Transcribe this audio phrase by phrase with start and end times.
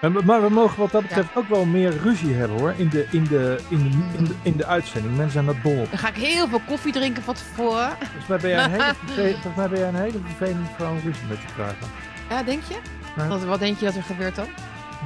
[0.00, 2.74] Maar we mogen wat dat betreft ook wel meer ruzie hebben hoor.
[2.76, 5.16] In de, in de, in de, in de, in de uitzending.
[5.16, 5.90] Mensen zijn dat dol op.
[5.90, 7.96] Dan ga ik heel veel koffie drinken van tevoren.
[7.98, 8.94] Volgens mij ben jij een hele,
[9.42, 11.86] volgens mij ben jij een hele vervelende vrouw ruzie met te krijgen.
[12.28, 12.76] Ja, denk je?
[13.16, 13.28] Ja.
[13.28, 14.46] Wat, wat denk je dat er gebeurt dan?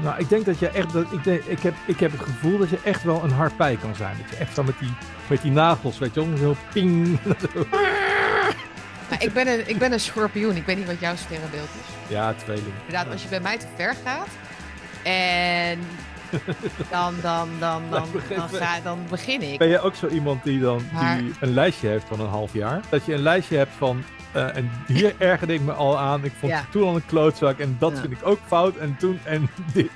[0.03, 0.93] Nou, ik denk dat je echt.
[0.93, 3.77] Dat, ik, denk, ik, heb, ik heb het gevoel dat je echt wel een harpij
[3.77, 4.17] kan zijn.
[4.21, 4.93] Dat je echt dan met die,
[5.27, 7.19] met die nagels, weet je wel, zo ping.
[9.11, 10.57] Nou, ik, ben een, ik ben een schorpioen.
[10.57, 12.15] Ik weet niet wat jouw sterrenbeeld is.
[12.15, 12.75] Ja, tweeling.
[12.87, 14.29] Inderdaad, als je bij mij te ver gaat.
[15.05, 15.79] En
[16.91, 19.59] dan, dan, dan, dan, begin- dan, ga, dan begin ik.
[19.59, 22.53] Ben jij ook zo iemand die dan Maar- die een lijstje heeft van een half
[22.53, 22.81] jaar?
[22.89, 24.05] Dat je een lijstje hebt van.
[24.33, 26.25] eh, en hier ergerde ik me al aan.
[26.25, 26.65] Ik vond Ja.
[26.71, 27.59] toen al een klootzak.
[27.59, 28.01] En dat Ja.
[28.01, 28.77] vind ik ook fout.
[28.77, 29.91] En toen en dit.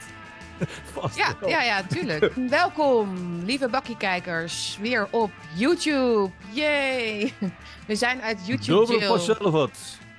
[0.93, 1.49] Vast Ja, wel.
[1.49, 2.33] ja, ja, tuurlijk.
[2.49, 3.09] Welkom,
[3.45, 6.31] lieve bakkiekijkers, weer op YouTube.
[6.51, 7.33] Yay!
[7.87, 9.71] We zijn uit YouTube zelf wat.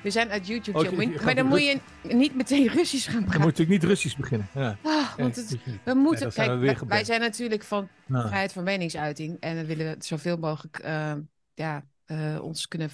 [0.03, 1.01] We zijn uit YouTube Oh, jail.
[1.01, 3.41] je- je Maar- dan moet je niet meteen Russisch gaan Dan praten.
[3.41, 4.47] moet ik niet Russisch beginnen.
[4.53, 4.77] Ja.
[4.83, 5.49] Ah, want het,
[5.83, 9.37] we moeten, dan kijk, we wij- zijn natuurlijk van Nou, vrijheid van meningsuiting.
[9.39, 11.13] En we willen zoveel mogelijk eh,
[11.53, 12.89] ja, eh, ons kunnen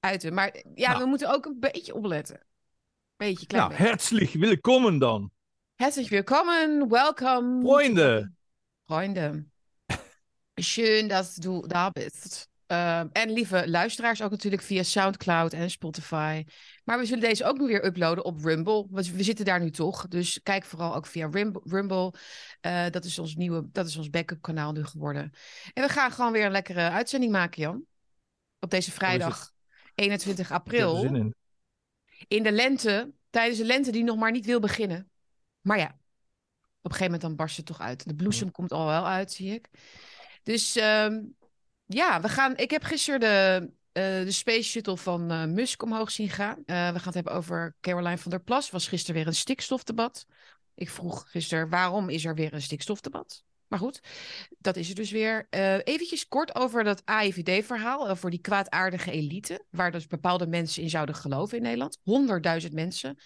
[0.00, 0.34] uiten.
[0.34, 1.02] Maar ja, Nou.
[1.02, 2.40] we moeten ook een beetje opletten.
[3.16, 3.88] Beetje, klein nou, beetje.
[3.90, 5.30] herzlich willkommen dan.
[5.74, 7.60] Herzlich willkommen, welcome.
[7.62, 8.32] Freunde.
[8.86, 9.44] Freunde.
[10.60, 12.47] Schön, dass du da bist.
[12.68, 16.44] Ehm, en lieve luisteraars, ook natuurlijk via Soundcloud en Spotify.
[16.84, 18.86] Maar we zullen deze ook nu weer uploaden op Rumble.
[18.90, 20.08] Want we zitten daar nu toch.
[20.08, 21.28] Dus kijk vooral ook via
[21.64, 22.14] Rumble.
[22.60, 25.32] Eh, dat is ons nieuwe, dat is ons backup kanaal nu geworden.
[25.72, 27.84] En we gaan gewoon weer een lekkere uitzending maken, Jan.
[28.58, 29.52] Op deze vrijdag,
[29.94, 30.96] 21 Ik heb er april.
[30.96, 31.34] zin in.
[32.28, 35.10] In de lente, tijdens de lente die nog maar niet wil beginnen.
[35.60, 35.94] Maar ja, op
[36.82, 38.08] een gegeven moment dan barst het toch uit.
[38.08, 39.68] De bloesem komt al wel uit, zie ik.
[40.42, 41.20] Dus ehm,
[41.88, 42.56] ja, we gaan.
[42.56, 46.56] Ik heb gisteren de, eh, de Space Shuttle van eh, Musk omhoog zien gaan.
[46.56, 48.70] Eh, we gaan het hebben over Caroline van der Plas.
[48.70, 50.26] Was gisteren weer een stikstofdebat.
[50.74, 53.44] Ik vroeg gisteren waarom is er weer een stikstofdebat?
[53.68, 54.00] Maar goed,
[54.58, 55.46] dat is er dus weer.
[55.50, 60.90] Eh eventjes kort over dat AIVD-verhaal, over die kwaadaardige elite, waar dus bepaalde mensen in
[60.90, 61.98] zouden geloven in Nederland.
[62.02, 63.16] 100.000 mensen.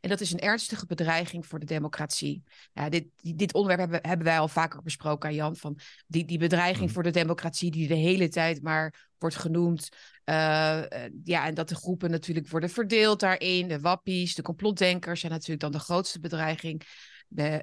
[0.00, 2.42] En dat is een ernstige bedreiging voor de democratie.
[2.72, 5.56] Ja, dit, dit onderwerp hebben, hebben wij al vaker besproken, Jan.
[5.56, 6.94] Van die, die bedreiging Mhm.
[6.94, 9.88] voor de democratie die de hele tijd maar wordt genoemd.
[10.24, 13.68] Eh, eh, ja, en dat de groepen natuurlijk worden verdeeld daarin.
[13.68, 16.82] De wappies, de complotdenkers zijn natuurlijk dan de grootste bedreiging.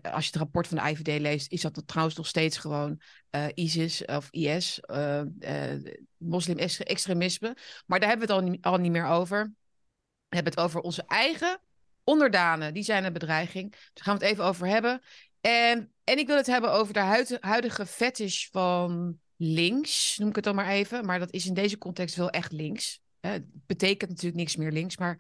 [0.02, 3.46] Als je het rapport van de IVD leest, is dat trouwens nog steeds gewoon eh,
[3.54, 7.58] ISIS of IS, eh eh, moslim-extremisme.
[7.86, 9.54] Maar daar hebben we het al niet, al niet meer over.
[10.28, 11.60] We hebben het over onze eigen
[12.04, 12.74] onderdanen.
[12.74, 13.72] Die zijn een bedreiging.
[13.72, 15.02] Daar gaan we het even over hebben.
[15.42, 20.36] En, en ik wil het hebben over de huid- huidige fetish van links, noem ik
[20.36, 21.06] het dan maar even.
[21.06, 23.02] Maar dat is in deze context wel echt links.
[23.20, 25.20] Het betekent natuurlijk niks meer links, maar,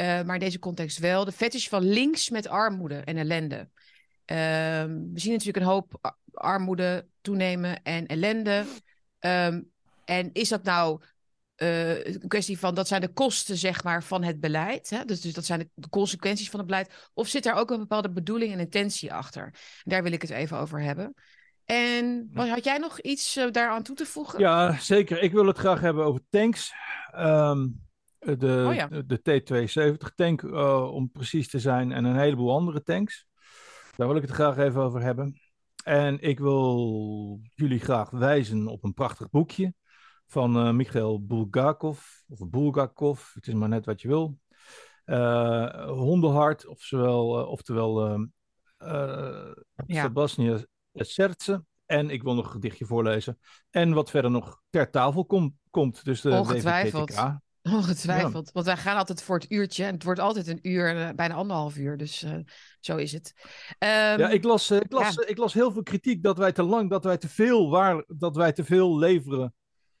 [0.00, 1.24] eh, maar in deze context wel.
[1.24, 3.68] De fetish van links met armoede en ellende.
[4.24, 8.64] Ehm, we zien natuurlijk een hoop armoede toenemen en ellende.
[9.18, 9.62] Ehm,
[10.04, 11.02] en is dat nou
[11.56, 14.90] eh, een kwestie van dat zijn de kosten zeg maar, van het beleid?
[14.90, 15.04] Hè?
[15.04, 17.10] Dus, dus dat zijn de, consequenties van het beleid.
[17.14, 19.54] Of zit daar ook een bepaalde bedoeling en intentie achter?
[19.84, 21.14] Daar wil ik het even over hebben.
[21.64, 24.38] En had jij nog iets eh, daaraan toe te voegen?
[24.38, 25.22] Ja, zeker.
[25.22, 26.72] Ik wil het graag hebben over tanks.
[27.10, 27.66] Ehm,
[28.20, 28.86] de, Oh ja.
[28.86, 33.26] de T-72 tank, eh, om precies te zijn, en een heleboel andere tanks.
[33.96, 35.40] Daar wil ik het graag even over hebben.
[35.84, 39.74] En ik wil jullie graag wijzen op een prachtig boekje
[40.26, 44.38] van eh Michael Bulgakov, of Bulgakov, het is maar net wat je wil.
[45.04, 48.06] Eh Hondenhart, oftewel, eh, oftewel
[48.78, 49.52] eh
[49.86, 50.02] Ja.
[50.02, 51.64] Sebastian Sertse.
[51.86, 53.38] En ik wil nog een gedichtje voorlezen.
[53.70, 56.04] En wat verder nog ter tafel kom- komt.
[56.04, 57.10] Dus de Ongetwijfeld.
[57.10, 57.38] WVTTK.
[57.72, 58.50] Ongetwijfeld.
[58.52, 59.84] Want wij gaan altijd voor het uurtje.
[59.84, 61.96] En het wordt altijd een uur, en eh, bijna anderhalf uur.
[61.96, 62.34] Dus eh,
[62.80, 63.32] zo is het.
[63.78, 65.26] Ehm, Ja, ik las, eh, ik, las, ja.
[65.26, 68.36] ik las heel veel kritiek dat wij te lang, dat wij te veel, waar, dat
[68.36, 69.54] wij te veel leveren.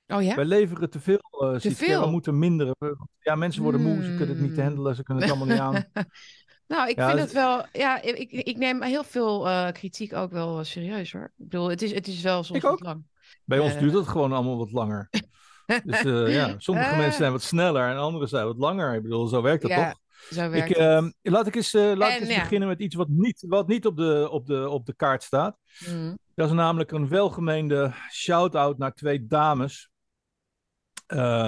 [0.06, 0.34] Oh ja?
[0.34, 1.18] Wij leveren te veel.
[1.40, 2.00] eh Te veel?
[2.04, 2.76] We moeten minderen.
[3.18, 4.62] Ja, mensen worden moe, ze kunnen het niet Hmm.
[4.64, 5.84] handelen, ze kunnen het allemaal niet aan.
[6.76, 7.64] nou, ik Ja, vind het- wel.
[7.72, 11.24] Ja, ik, ik neem heel veel kritiek ook wel serieus hoor.
[11.24, 12.80] Ik bedoel, het is, het is wel soms Ik ook.
[12.80, 13.04] lang.
[13.44, 15.08] Bij ons duurt het gewoon allemaal wat langer.
[15.84, 16.96] Dus eh, ja, sommige Eh.
[16.96, 18.94] mensen zijn wat sneller en andere zijn wat langer.
[18.94, 20.00] Ik bedoel, zo werkt dat Ja, toch?
[20.30, 22.40] Zo werkt Ik, ehm, laat ik eens, eh, laat ik En, eens ja.
[22.40, 25.58] beginnen met iets wat niet, wat niet op, de, op, de, op de kaart staat.
[25.88, 26.18] Mm.
[26.34, 29.90] Dat is namelijk een welgemeende shout-out naar twee dames.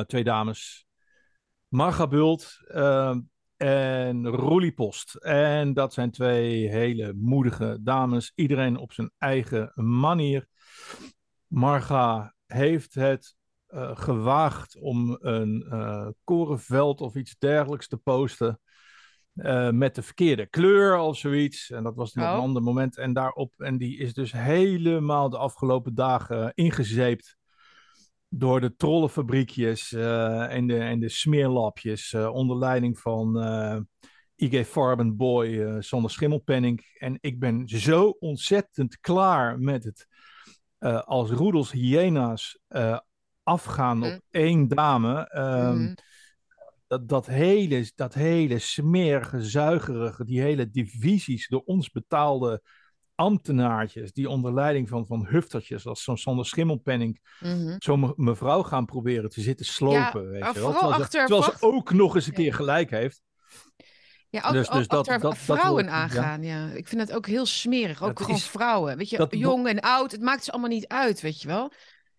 [0.07, 0.87] Twee dames.
[1.73, 3.17] Marga Bult eh,
[3.57, 5.15] en Roelie Post.
[5.15, 8.33] En dat zijn twee hele moedige dames.
[8.35, 10.47] Iedereen op zijn eigen manier.
[11.47, 13.35] Marga heeft het
[13.73, 18.61] eh, gewaagd om een eh, korenveld of iets dergelijks te posten.
[19.35, 21.71] eh, met de verkeerde kleur of zoiets.
[21.71, 22.33] En dat was nog Oh.
[22.33, 22.99] een ander moment.
[22.99, 27.37] En daarop, en die is dus helemaal de afgelopen dagen ingezeept
[28.29, 33.37] door de trollenfabriekjes en, de, en de smeerlapjes onder leiding van
[34.37, 36.81] IG Farbenboy, eh Sander Schimmelpenning.
[36.99, 40.07] En ik ben zo ontzettend klaar met het
[41.05, 42.99] als roedels hyena's eh,
[43.53, 44.03] afgaan Mm.
[44.05, 45.29] op één dame.
[45.29, 45.95] Ehm, Mhm.
[46.87, 52.63] dat, dat, hele, dat hele smerige, zuigerige, die hele divisies door ons betaalde
[53.15, 57.75] ambtenaartjes, die onder leiding van, van huftertjes, als zo'n Sander Schimmelpenning, Mhm.
[57.79, 60.31] zo'n me- mevrouw gaan proberen te zitten slopen.
[60.31, 60.73] weet je wel?
[60.73, 63.21] Terwijl, ze, terwijl ook nog eens een keer gelijk heeft.
[64.29, 65.91] Ja, ook, Dus- dus dat- dat- dat vrouwen ja.
[65.91, 66.43] aangaan.
[66.43, 66.67] Ja.
[66.71, 68.03] Ik vind het ook heel smerig.
[68.03, 68.97] Ook gewoon is- vrouwen.
[68.97, 70.13] Weet je, dat- jong en oud.
[70.13, 71.73] Het maakt ze allemaal niet uit, weet je wel.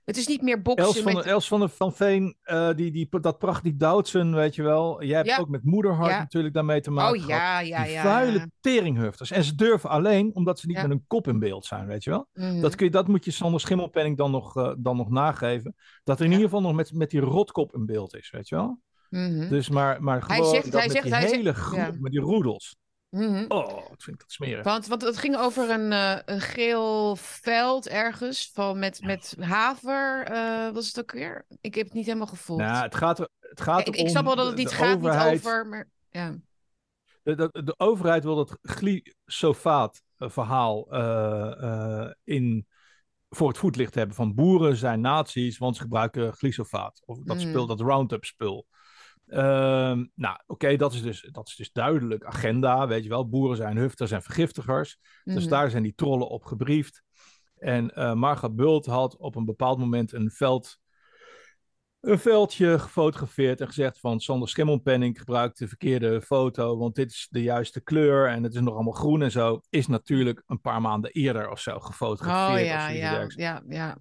[0.06, 1.24] Het is niet meer boksen Els van, met...
[1.24, 5.04] de, Els van, de, van Veen, eh, die, die, dat prachtig Doutzen, weet je wel.
[5.04, 5.38] Jij hebt Ja.
[5.38, 6.18] ook met moederhart Ja.
[6.20, 7.42] natuurlijk daarmee te maken Oh gehad.
[7.42, 8.02] ja, ja, die ja.
[8.02, 8.48] vuile ja.
[8.60, 9.32] teringhufters.
[9.32, 10.82] En ze durven alleen omdat ze niet Ja.
[10.82, 12.28] met een kop in beeld zijn, weet je wel.
[12.34, 12.62] Mhm.
[12.62, 15.76] Dat, kun je, dat moet je Sander Schimmelpenning dan nog, eh, dan nog nageven.
[16.04, 16.38] Dat er in Ja.
[16.38, 18.80] ieder geval nog met, met die rotkop in beeld is, weet je wel.
[19.10, 19.50] Mhm.
[19.50, 21.78] Dus maar, maar Hij gewoon zegt- dat hij met zegt- die hij zegt- hele groep,
[21.80, 21.92] ja.
[22.00, 22.76] met die roedels.
[23.13, 23.45] Mhm.
[23.48, 24.63] Oh, wat vind ik dat smerig.
[24.63, 30.24] Want, want het ging over een, eh, een geel veld ergens van met, met haver.
[30.24, 31.45] eh was het ook weer?
[31.62, 32.60] Ik heb het niet helemaal gevoeld.
[32.60, 35.39] Nou, het gaat het gaat ik, ik snap wel dat het niet gaat overheid, niet
[35.45, 36.36] over, maar ja.
[37.24, 40.88] De, de, de overheid wil dat glyfosaat eh, verhaal
[42.24, 42.68] in,
[43.30, 44.16] voor het voetlicht hebben.
[44.16, 47.01] Van boeren zijn nazi's, want ze gebruiken glyfosaat.
[47.06, 47.50] Of dat Mm.
[47.50, 48.68] spul, dat Roundup spul.
[49.33, 53.30] Ehm, nou, oké, dat, is dus, dat is dus duidelijk agenda, weet je wel.
[53.30, 54.97] Boeren zijn hufters en vergiftigers.
[55.24, 55.50] Dus Mhm.
[55.50, 57.03] daar zijn die trollen op gebriefd.
[57.57, 60.81] En eh Marga Bult had op een bepaald moment een veld...
[62.00, 67.27] Een veldje gefotografeerd en gezegd van Sander Schimmelpenning gebruikt de verkeerde foto, want dit is
[67.30, 69.62] de juiste kleur en het is nog allemaal groen en zo.
[69.69, 72.59] Is natuurlijk een paar maanden eerder of zo gefotografeerd.
[72.59, 73.97] Oh ja, ja, ja, ja.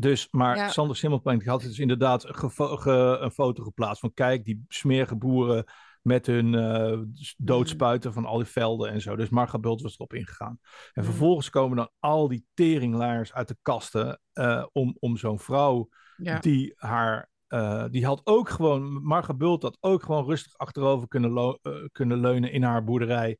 [0.00, 0.68] Dus, maar Ja.
[0.68, 5.64] Sander Schimmelpenning had dus inderdaad een foto geplaatst van kijk, die smerige boeren
[6.02, 6.98] met hun eh,
[7.36, 9.16] doodspuiten van al die velden en zo.
[9.16, 10.58] Dus Marga Bult was erop ingegaan.
[10.92, 11.04] En Mm.
[11.08, 16.38] vervolgens komen dan al die teringlaars uit de kasten eh, om, om zo'n vrouw ja.
[16.38, 17.28] die haar.
[17.46, 21.58] eh, die had ook gewoon, Marga Bult had ook gewoon rustig achterover kunnen,
[21.92, 23.38] kunnen leunen in haar boerderij.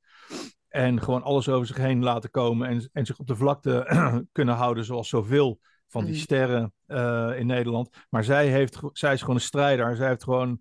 [0.69, 2.69] En gewoon alles over zich heen laten komen.
[2.69, 3.87] En, en zich op de vlakte
[4.33, 5.61] kunnen houden, zoals zoveel
[5.91, 6.21] van die Mm.
[6.21, 7.91] sterren eh, in Nederland.
[8.11, 9.97] Maar zij, heeft, zij is gewoon een strijder.
[9.97, 10.61] Zij heeft gewoon,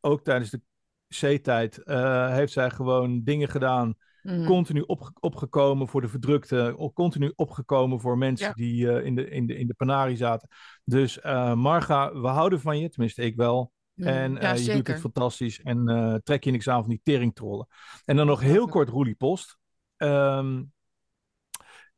[0.00, 0.60] ook tijdens de
[1.08, 4.44] C-tijd, eh, heeft zij gewoon dingen gedaan Mhm.
[4.46, 8.52] continu opge- opgekomen voor de verdrukte, continu opgekomen voor mensen Ja.
[8.52, 10.48] die eh, in, de, in, de, in de penarie zaten.
[10.84, 11.20] Dus
[11.54, 13.72] Marga, we houden van je, tenminste ik wel.
[13.94, 14.08] Mhm.
[14.08, 17.66] En ja, je doet het fantastisch en trek je niks aan van die teringtrollen.
[18.04, 19.58] En dan nog heel kort Roelie Post.
[19.96, 20.62] Ehm,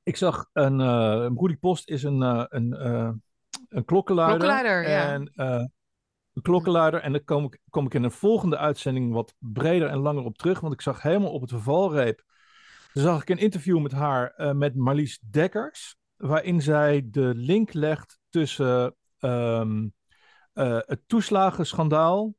[0.03, 3.11] ik zag een, eh Roelie Post is een, eh, een, eh,
[3.69, 4.39] een klokkenluider.
[4.39, 5.13] Klokkenluider, ja.
[5.13, 5.65] En, eh,
[6.33, 7.01] een klokkenluider.
[7.01, 10.39] En daar kom ik, kom ik in een volgende uitzending wat breder en langer op
[10.39, 10.61] terug.
[10.61, 12.23] Want ik zag helemaal op het vervalreep.
[12.93, 15.97] Zag ik een interview met haar eh, met Marlies Dekkers.
[16.17, 18.97] Waarin zij de link legt tussen
[20.53, 22.35] eh, het toeslagenschandaal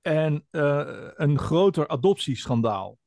[0.00, 2.98] en eh, een groter adoptieschandaal.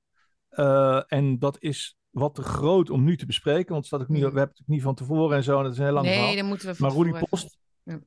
[0.49, 3.73] Eh, en dat is wat te groot om nu te bespreken.
[3.73, 5.57] Want staat ook niet, we hebben het ook niet van tevoren en zo.
[5.57, 6.25] En dat is een heel lang verhaal.
[6.25, 7.99] Nee, dan moeten we van Maar Roelie Post, Ja.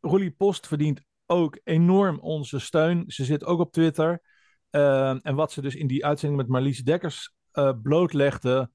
[0.00, 3.04] Roelie Post verdient ook enorm onze steun.
[3.06, 4.22] Ze zit ook op Twitter.
[4.70, 8.70] Ehm, en wat ze dus in die uitzending met Marlies Dekkers eh, blootlegde,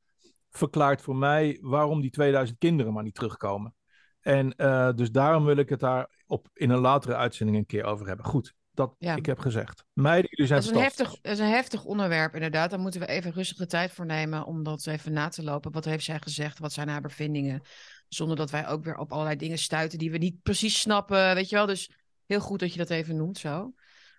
[0.49, 3.75] verklaart voor mij waarom die 2000 kinderen maar niet terugkomen.
[4.19, 7.83] En eh, dus daarom wil ik het daar op, in een latere uitzending een keer
[7.83, 8.25] over hebben.
[8.25, 9.15] Goed, dat Ja.
[9.15, 9.83] ik heb gezegd.
[9.93, 12.69] Meiden, jullie zijn Dat is, een heftig, dat is een heftig onderwerp, inderdaad.
[12.69, 15.71] Daar moeten we even rustig de tijd voor nemen om dat even na te lopen.
[15.71, 16.59] Wat heeft zij gezegd?
[16.59, 17.61] Wat zijn haar bevindingen?
[18.07, 21.35] Zonder dat wij ook weer op allerlei dingen stuiten die we niet precies snappen.
[21.35, 21.65] Weet je wel?
[21.65, 21.91] Dus
[22.25, 23.73] heel goed dat je dat even noemt zo.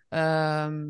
[0.08, 0.84] Ehm,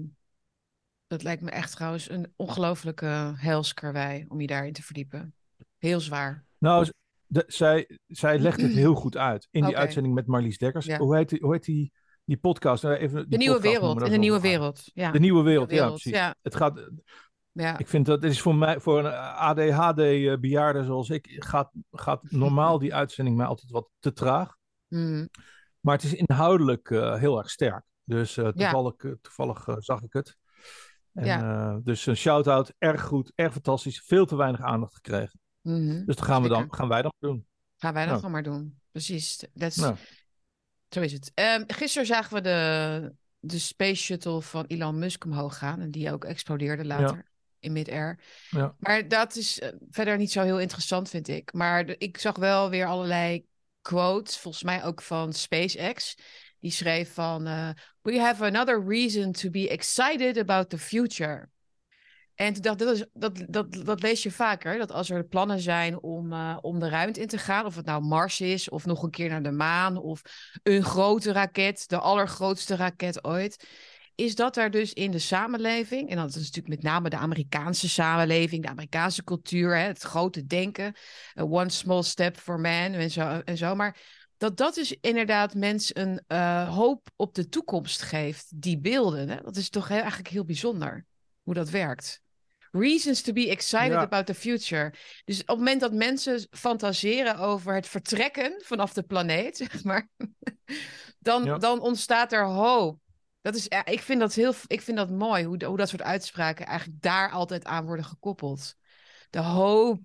[1.06, 5.34] dat lijkt me echt trouwens een ongelofelijke helskarwei om je daarin te verdiepen.
[5.78, 6.44] Heel zwaar.
[6.58, 6.90] Nou,
[7.26, 10.86] de- zij, zij legt het heel goed uit in die uitzending met Marlies Dekkers.
[10.86, 10.98] Ja.
[10.98, 11.92] Hoe heet die, hoe heet die,
[12.26, 12.82] die podcast?
[12.82, 14.02] Nou, even die De nieuwe podcast wereld.
[14.02, 14.90] In de nieuwe wereld.
[14.94, 15.10] Ja.
[15.10, 16.12] De nieuwe wereld, ja, wereld, precies.
[16.18, 16.34] ja.
[16.42, 16.90] Het gaat,
[17.52, 17.78] ja.
[17.78, 22.78] ik vind dat het is voor mij, voor een ADHD-bejaarde zoals ik, gaat, gaat normaal
[22.78, 24.56] die uitzending mij altijd wat te traag.
[24.88, 25.26] Mhm.
[25.80, 27.84] Maar het is inhoudelijk eh, heel erg sterk.
[28.04, 30.36] Dus eh, toevallig, eh, toevallig zag ik het.
[31.12, 31.80] En, Ja.
[31.84, 34.02] dus een shout-out, erg goed, erg fantastisch.
[34.06, 35.40] Veel te weinig aandacht gekregen.
[35.60, 36.04] Mhm.
[36.04, 37.46] Dus dat gaan, we dan, gaan wij dan doen.
[37.76, 38.16] Gaan wij dat Nou.
[38.26, 38.80] gewoon maar doen.
[38.92, 39.36] Precies.
[39.52, 39.96] Dat is, Nou,
[40.88, 41.30] Zo is het.
[41.34, 45.80] Ehm, gisteren zagen we de, de Space Shuttle van Elon Musk omhoog gaan.
[45.80, 47.24] En die ook explodeerde later
[47.58, 48.18] in mid-air.
[48.50, 48.74] Ja.
[48.78, 51.52] Maar dat is eh, verder niet zo heel interessant, vind ik.
[51.52, 53.46] Maar ik zag wel weer allerlei
[53.80, 56.16] quotes, volgens mij ook van SpaceX.
[56.60, 57.70] Die schreef van, uh,
[58.02, 61.48] we have another reason to be excited about the future.
[62.36, 64.78] En toen dacht dat, is, dat, dat, dat lees je vaker.
[64.78, 67.84] Dat als er plannen zijn om, uh, om de ruimte in te gaan, of het
[67.84, 70.22] nou Mars is, of nog een keer naar de maan, of
[70.62, 73.66] een grote raket, de allergrootste raket ooit,
[74.14, 77.88] is dat er dus in de samenleving, en dat is natuurlijk met name de Amerikaanse
[77.88, 80.94] samenleving, de Amerikaanse cultuur, hè, het grote denken,
[81.34, 83.96] uh, one small step for man en zo, en zo, maar
[84.36, 89.28] dat dat dus inderdaad mensen een uh, hoop op de toekomst geeft, die beelden.
[89.28, 89.36] Hè?
[89.42, 91.06] Dat is toch eigenlijk heel bijzonder
[91.42, 92.24] hoe dat werkt.
[92.78, 94.00] Reasons to be excited Ja.
[94.02, 94.92] about the future.
[95.24, 100.08] Dus op het moment dat mensen fantaseren over het vertrekken vanaf de planeet, zeg maar,
[101.18, 101.58] dan, Ja.
[101.58, 102.98] dan ontstaat er hoop.
[103.40, 106.02] Dat is, ja, ik, vind dat heel, ik vind dat mooi, hoe, hoe dat soort
[106.02, 108.74] uitspraken eigenlijk daar altijd aan worden gekoppeld.
[109.30, 110.00] De hoop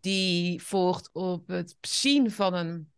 [0.00, 2.92] die volgt op het zien van een.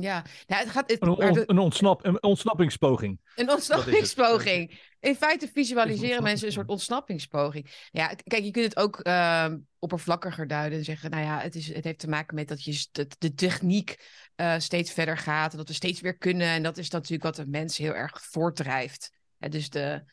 [0.00, 0.90] Ja, nou, het gaat.
[0.90, 3.20] Het, Een, on- ontsnap, een ontsnappingspoging.
[3.34, 4.80] een ontsnappingspoging.
[5.00, 7.88] In feite visualiseren mensen een soort ontsnappingspoging.
[7.90, 11.74] Ja, kijk, je kunt het ook ehm, oppervlakkiger duiden en zeggen, nou ja, het, is,
[11.74, 15.58] het heeft te maken met dat je dat de techniek eh, steeds verder gaat en
[15.58, 16.46] dat we steeds weer kunnen.
[16.48, 19.12] En dat is natuurlijk wat de mens heel erg voortdrijft.
[19.38, 20.04] Hè, dus de.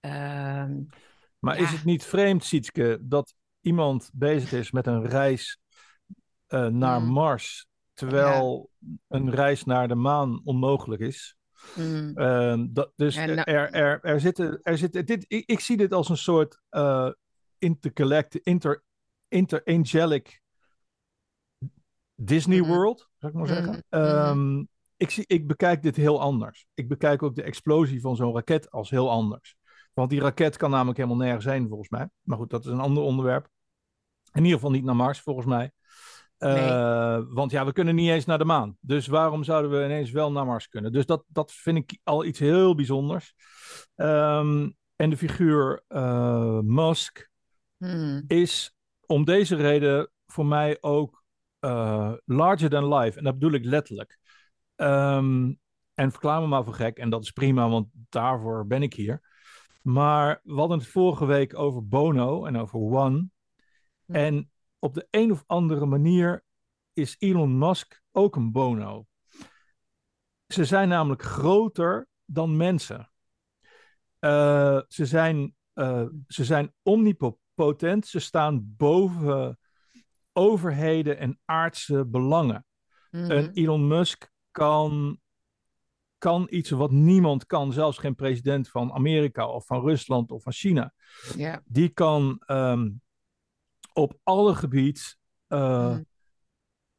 [0.00, 0.72] ehm,
[1.38, 1.62] Maar Ja.
[1.64, 5.58] is het niet vreemd, Sietske, dat iemand bezig is met een reis
[6.46, 7.08] eh, naar Mm.
[7.08, 7.66] Mars,
[7.98, 8.70] terwijl
[9.08, 11.36] een reis naar de maan onmogelijk is?
[11.76, 15.76] mm, Ehm, dat, dus nou- er, er, er zitten, er zitten dit, ik, ik zie
[15.76, 17.10] dit als een soort eh
[17.58, 18.84] intergalactic, inter,
[19.28, 20.42] interangelic
[22.14, 22.68] Disney Mhm.
[22.68, 23.82] World, zou ik maar zeggen.
[23.90, 24.16] Mhm, mhm.
[24.58, 24.64] Ehm,
[24.96, 26.66] ik, zie, ik bekijk dit heel anders.
[26.74, 29.56] Ik bekijk ook de explosie van zo'n raket als heel anders.
[29.92, 32.08] Want die raket kan namelijk helemaal nergens heen, volgens mij.
[32.22, 33.48] Maar goed, dat is een ander onderwerp.
[34.32, 35.72] In ieder geval niet naar Mars, volgens mij.
[36.38, 38.76] Eh, Want ja, we kunnen niet eens naar de maan.
[38.80, 40.92] Dus waarom zouden we ineens wel naar Mars kunnen?
[40.92, 43.34] Dus dat, dat vind ik al iets heel bijzonders.
[43.94, 47.30] Ehm, en de figuur eh, Musk
[47.76, 48.74] mm, is
[49.06, 51.22] om deze reden voor mij ook
[51.58, 53.18] eh, larger than life.
[53.18, 54.18] En dat bedoel ik letterlijk.
[54.76, 55.52] Ehm,
[55.94, 56.98] en verklaar me maar voor gek.
[56.98, 59.22] En dat is prima, want daarvoor ben ik hier.
[59.82, 63.28] Maar we hadden het vorige week over Bono en over One.
[64.04, 64.14] Hm.
[64.14, 66.44] En op de een of andere manier
[66.92, 69.06] is Elon Musk ook een Bono.
[70.46, 73.10] Ze zijn namelijk groter dan mensen.
[74.18, 78.06] Eh, ze, zijn, eh, ze zijn omnipotent.
[78.06, 79.58] Ze staan boven
[80.32, 82.66] overheden en aardse belangen.
[83.10, 85.18] Een Elon Musk kan,
[86.18, 90.52] kan iets wat niemand kan, zelfs geen president van Amerika of van Rusland of van
[90.52, 90.92] China.
[91.64, 92.88] Die kan ehm,
[93.98, 95.02] op alle gebieden.
[95.46, 96.06] eh, Mm.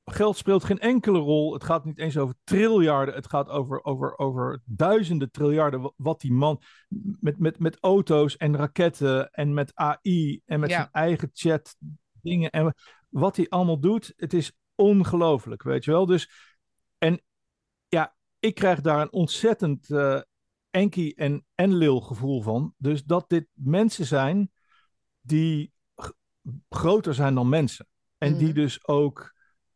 [0.03, 1.53] Geld speelt geen enkele rol.
[1.53, 3.15] Het gaat niet eens over triljarden.
[3.15, 5.82] Het gaat over, over, over duizenden triljarden.
[5.82, 6.62] wa- Wat die man
[7.20, 10.75] met, met, met auto's en raketten en met AI en met Ja.
[10.75, 11.75] zijn eigen chat
[12.22, 12.50] dingen.
[12.50, 12.74] En
[13.10, 16.06] wat hij allemaal doet, het is ongelooflijk, weet je wel.
[16.06, 16.29] Dus,
[16.98, 17.22] en
[17.88, 20.22] ja, ik krijg daar een ontzettend eh
[20.70, 22.74] enkie en enlil gevoel van.
[22.77, 24.51] Dus dat dit mensen zijn
[25.22, 25.72] die
[26.69, 27.88] groter zijn dan mensen.
[28.17, 28.55] En die Mhm.
[28.55, 29.34] dus ook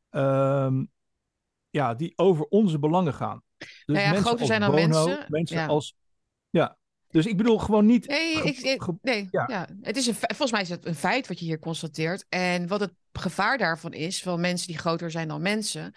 [0.09, 0.83] ehm,
[1.69, 3.41] ja, die over onze belangen gaan.
[3.57, 5.65] Dus Nou ja, mensen groter zijn dan Bono, mensen, mensen ja.
[5.65, 5.95] als
[6.49, 6.77] ja.
[7.07, 8.07] Dus ik bedoel gewoon niet.
[8.07, 9.45] Nee, ik, nee ja.
[9.47, 9.67] ja.
[9.81, 12.25] Het is een, volgens mij is het een feit wat je hier constateert.
[12.29, 15.93] En wat het gevaar daarvan is, van mensen die groter zijn dan mensen,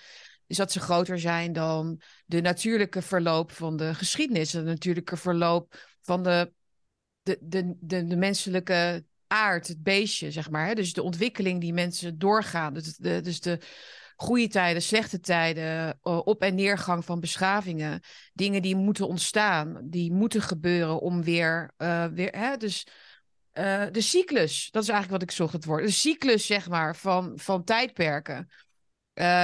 [0.46, 5.78] is dat ze groter zijn dan de natuurlijke verloop van de geschiedenis, de natuurlijke verloop
[6.02, 6.52] van de,
[7.22, 10.66] de, de, de, de menselijke aard, het beestje, zeg maar.
[10.66, 10.74] Hè?
[10.74, 12.74] Dus de ontwikkeling die mensen doorgaan.
[12.74, 13.58] Dus de, dus de
[14.16, 18.00] goede tijden, slechte tijden, eh, op- en neergang van beschavingen.
[18.32, 21.72] Dingen die moeten ontstaan, die moeten gebeuren om weer...
[21.76, 22.56] eh, weer hè?
[22.56, 22.86] Dus
[23.52, 25.84] eh, de cyclus, dat is eigenlijk wat ik zocht het woord.
[25.84, 28.50] De cyclus, zeg maar, van, van tijdperken.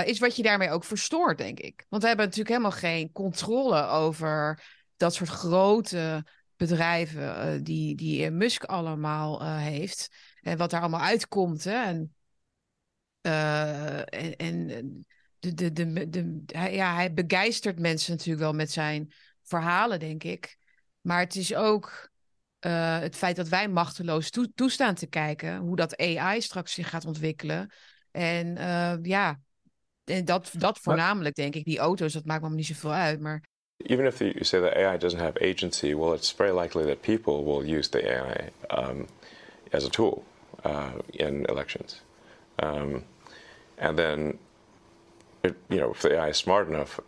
[0.05, 1.85] is wat je daarmee ook verstoort, denk ik.
[1.89, 4.63] Want we hebben natuurlijk helemaal geen controle over
[4.97, 6.25] dat soort grote
[6.69, 10.09] bedrijven eh, die, die eh, Musk allemaal eh, heeft.
[10.41, 11.65] En wat daar allemaal uitkomt.
[11.65, 11.83] Hè?
[11.83, 12.15] En,
[13.21, 14.67] en, en
[15.39, 20.25] de, de, de, de, hij, ja, hij begeistert mensen natuurlijk wel met zijn verhalen, denk
[20.25, 20.57] ik.
[21.01, 22.11] Maar het is ook
[22.59, 27.05] het feit dat wij machteloos toe, toestaan te kijken hoe dat AI straks zich gaat
[27.05, 27.73] ontwikkelen.
[28.11, 28.57] En
[29.03, 29.41] ja,
[30.05, 31.65] en dat, dat voornamelijk, denk ik.
[31.65, 33.21] Die auto's, dat maakt me niet zoveel uit.
[33.21, 33.43] Maar
[33.87, 37.45] Even if you say that AI doesn't have agency, well, it's very likely that people
[37.45, 39.07] will use the AI um,
[39.73, 40.25] as a tool
[40.65, 42.01] uh, in elections.
[42.59, 43.05] Um,
[43.79, 44.39] and then,
[45.43, 47.01] it, you know, if the AI is smart enough,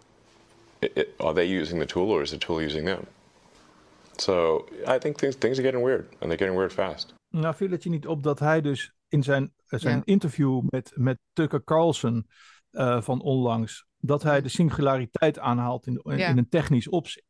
[0.81, 3.07] it, it, are they using the tool or is the tool using them?
[4.19, 7.14] So I think things, things are getting weird and they're getting weird fast.
[7.31, 10.02] Nou, viel het je niet op dat hij dus in zijn, zijn ja.
[10.04, 12.26] interview met, met Tucker Carlson
[12.73, 16.28] uh, van onlangs, dat hij de singulariteit aanhaalt in, in, ja.
[16.28, 17.26] in een technisch opzicht.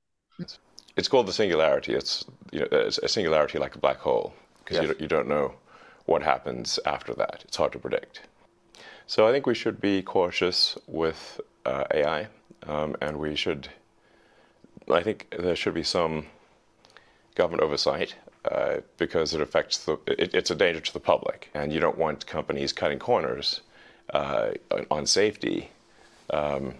[0.94, 1.92] It's called the singularity.
[1.92, 4.90] It's, you know, it's a singularity like a black hole because yes.
[4.90, 5.54] you, you don't know
[6.04, 7.42] what happens after that.
[7.44, 8.20] It's hard to predict.
[9.06, 12.28] So I think we should be cautious with uh, AI,
[12.66, 13.68] um, and we should.
[14.90, 16.26] I think there should be some
[17.34, 18.14] government oversight
[18.50, 19.98] uh, because it affects the.
[20.06, 23.60] It, it's a danger to the public, and you don't want companies cutting corners
[24.10, 24.52] uh,
[24.90, 25.70] on safety.
[26.28, 26.72] Um,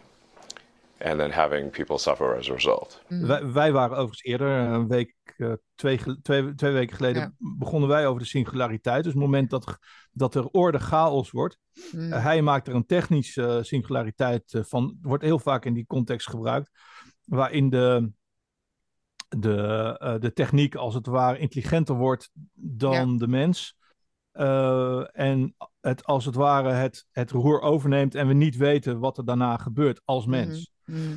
[1.05, 3.03] and then having people suffer as a result.
[3.09, 3.27] Mm.
[3.27, 7.33] Wij, wij, waren overigens eerder, een week, uh, twee, twee, twee weken geleden, ja.
[7.59, 9.05] begonnen wij over de singulariteit.
[9.05, 9.79] Dus het moment dat,
[10.13, 11.59] dat er orde chaos wordt.
[11.93, 12.13] Mm.
[12.13, 16.71] Uh, hij maakt er een technische singulariteit van, wordt heel vaak in die context gebruikt,
[17.25, 18.11] waarin de,
[19.29, 23.19] de, de techniek als het ware intelligenter wordt dan ja.
[23.19, 23.77] de mens.
[25.13, 29.25] En het als het ware het, het roer overneemt en we niet weten wat er
[29.25, 30.73] daarna gebeurt als mens.
[30.85, 30.97] Mm.
[30.97, 31.11] Mm.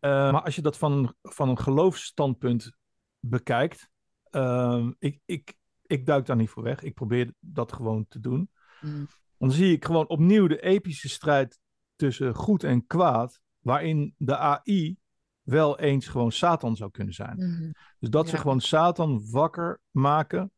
[0.00, 2.72] Uh, maar als je dat van, van een geloofsstandpunt
[3.20, 3.88] bekijkt,
[4.30, 5.54] uh, ik, ik,
[5.86, 6.82] ik duik daar niet voor weg.
[6.82, 8.50] Ik probeer dat gewoon te doen.
[8.80, 9.06] Mm.
[9.38, 11.58] Dan zie ik gewoon opnieuw de epische strijd
[11.96, 14.96] tussen goed en kwaad, waarin de AI
[15.42, 17.40] wel eens gewoon Satan zou kunnen zijn.
[17.40, 17.72] -hmm.
[17.98, 18.30] Dus dat Ja.
[18.30, 20.52] ze gewoon Satan wakker maken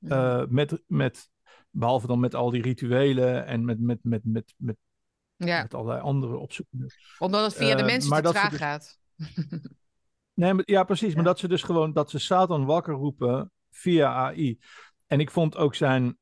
[0.00, 0.12] Mhm.
[0.12, 1.30] uh, met, met,
[1.70, 4.76] behalve dan met al die rituelen en met, met, met, met, met,
[5.36, 6.86] ja, met allerlei andere opzoeken.
[7.18, 8.98] omdat het via de eh, mensen te traag dus- gaat.
[10.34, 11.14] Nee, maar, ja, precies.
[11.14, 14.58] Maar dat ze dus gewoon, dat ze Satan wakker roepen via AI.
[15.06, 16.18] En ik vond ook zijn,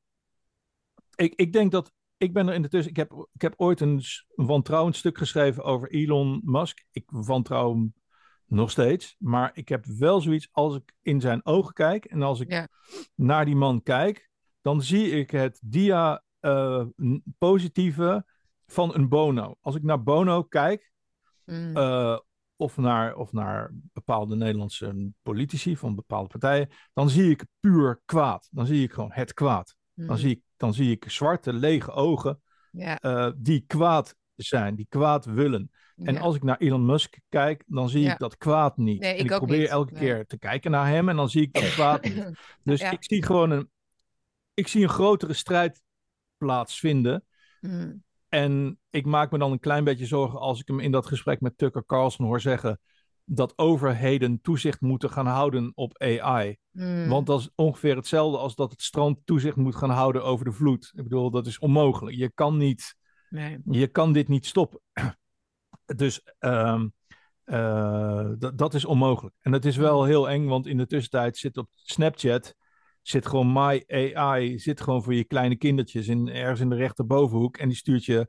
[1.15, 3.81] ik, ik denk dat, ik ben er in de tussen, ik heb, ik heb ooit
[3.81, 4.03] een,
[4.35, 6.85] wantrouwend stuk geschreven over Elon Musk.
[6.91, 7.95] Ik wantrouw hem
[8.47, 9.17] nog steeds.
[9.19, 12.69] Maar ik heb wel zoiets, als ik in zijn ogen kijk en als ik Ja.
[13.15, 14.28] naar die man kijk,
[14.69, 16.85] dan zie ik het dia eh,
[17.39, 18.25] positieve
[18.67, 19.55] van een Bono.
[19.61, 20.91] Als ik naar Bono kijk,
[21.45, 21.77] Mm.
[21.77, 22.19] eh,
[22.57, 28.49] of, naar, of naar bepaalde Nederlandse politici van bepaalde partijen, dan zie ik puur kwaad.
[28.51, 29.77] Dan zie ik gewoon het kwaad.
[29.95, 30.17] Dan, Mm.
[30.17, 32.41] zie, ik, dan zie ik zwarte, lege ogen
[33.01, 35.71] eh, die kwaad zijn, die kwaad willen.
[35.97, 36.21] En ja.
[36.21, 38.13] als ik naar Elon Musk kijk, dan zie Ja.
[38.13, 39.01] ik dat kwaad niet.
[39.01, 39.69] Nee, en ik ik probeer niet.
[39.69, 40.03] elke Nee.
[40.03, 42.31] keer te kijken naar hem en dan zie ik dat kwaad niet.
[42.63, 42.91] Dus Ja.
[42.91, 43.71] ik zie gewoon een,
[44.59, 45.83] ik zie een grotere strijd
[46.37, 47.25] plaatsvinden.
[47.61, 48.03] Mm.
[48.29, 51.41] En ik maak me dan een klein beetje zorgen als ik hem in dat gesprek
[51.41, 52.81] met Tucker Carlson hoor zeggen
[53.25, 56.57] dat overheden toezicht moeten gaan houden op AI.
[56.71, 57.09] Mm.
[57.09, 60.53] Want dat is ongeveer hetzelfde als dat het strand toezicht moet gaan houden over de
[60.53, 60.93] vloed.
[60.95, 62.17] Ik bedoel, dat is onmogelijk.
[62.17, 62.95] Je kan, niet,
[63.29, 63.59] nee.
[63.65, 64.81] je kan dit niet stoppen.
[65.97, 66.89] Dus ehm,
[67.45, 69.35] eh, dat- dat is onmogelijk.
[69.41, 72.55] En dat is wel heel eng, want in de tussentijd zit op Snapchat
[73.09, 77.57] zit gewoon My AI, zit gewoon voor je kleine kindertjes in, ergens in de rechterbovenhoek.
[77.57, 78.27] En die stuurt je,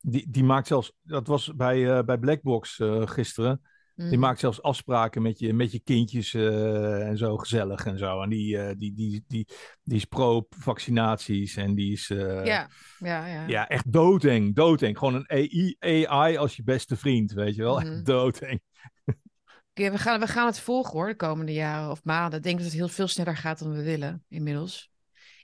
[0.00, 3.60] die, die maakt zelfs, dat was bij, eh, bij Blackbox eh, gisteren,
[3.94, 4.18] die Mm.
[4.18, 8.22] maakt zelfs afspraken met je, met je kindjes eh, en zo, gezellig en zo.
[8.22, 9.46] En die, die, die, die,
[9.82, 13.46] die is pro-vaccinaties en die is ja, ja, ja.
[13.46, 14.98] ja, echt doodeng, doodeng.
[14.98, 17.80] Gewoon een AI, AI als je beste vriend, weet je wel.
[17.80, 17.86] Mhm.
[17.86, 18.60] Echt doodeng.
[19.88, 22.38] We, gaan, we gaan het volgen hoor, de komende jaren of maanden.
[22.38, 24.90] Ik denk dat het heel veel sneller gaat dan we willen inmiddels.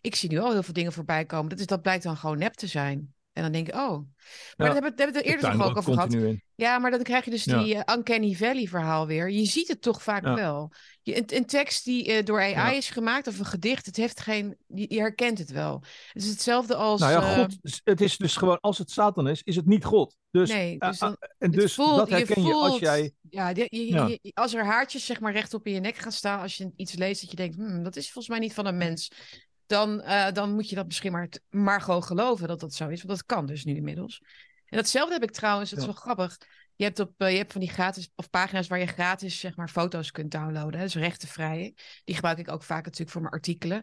[0.01, 1.49] Ik zie nu al heel veel dingen voorbij komen.
[1.49, 3.15] Dat, is, dat blijkt dan gewoon nep te zijn.
[3.37, 3.81] En dan denk ik, oh.
[3.91, 3.97] Maar
[4.67, 6.17] Ja, daar hebben, we- het eerder toch ook over gehad.
[6.55, 7.63] Ja, maar dan krijg je dus Ja.
[7.63, 9.31] die eh, Uncanny Valley verhaal weer.
[9.31, 10.35] Je ziet het toch vaak Ja.
[10.35, 10.73] wel.
[11.03, 14.21] Je, een, een tekst die eh, door AI is gemaakt of een gedicht, het heeft
[14.21, 15.83] geen, je, je herkent het wel.
[16.13, 17.01] Het is hetzelfde als...
[17.01, 19.85] Nou ja, eh, God, het is dus gewoon, als het Satan is, is het niet
[19.85, 20.17] God.
[20.31, 23.13] Dus, nee, dus dan, en dus voelt- dat herken je, als voelt- jij...
[23.31, 24.07] Ja, je- je- Ja.
[24.07, 26.95] je- als er haartjes zeg maar rechtop in je nek gaan staan, als je iets
[26.95, 29.11] leest dat je denkt, hmm, dat is volgens mij niet van een mens,
[29.67, 33.03] dan, eh, dan moet je dat misschien maar, maar gewoon geloven dat dat zo is,
[33.03, 34.23] want dat kan dus nu inmiddels.
[34.67, 35.93] En datzelfde heb ik trouwens, dat is Ja.
[35.93, 36.39] wel grappig.
[36.75, 39.57] Je hebt, op, eh, je hebt van die gratis, of pagina's waar je gratis zeg
[39.57, 41.75] maar foto's kunt downloaden, hè, dus rechtenvrije.
[42.05, 43.83] Die gebruik ik ook vaak natuurlijk voor mijn artikelen.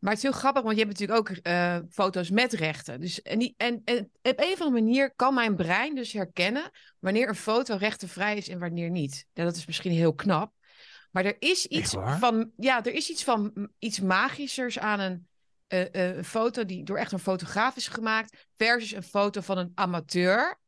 [0.00, 3.00] Maar het is heel grappig, want je hebt natuurlijk ook eh, foto's met rechten.
[3.00, 6.70] Dus, en, die, en, en op een of andere manier kan mijn brein dus herkennen
[6.98, 9.26] wanneer een foto rechtenvrij is en wanneer niet.
[9.32, 10.52] Ja, dat is misschien heel knap.
[11.12, 15.28] Maar er is iets van, ja, er is iets van iets magischers aan een,
[15.66, 19.58] eh, eh, een foto die door echt een fotograaf is gemaakt, versus een foto van
[19.58, 20.60] een amateur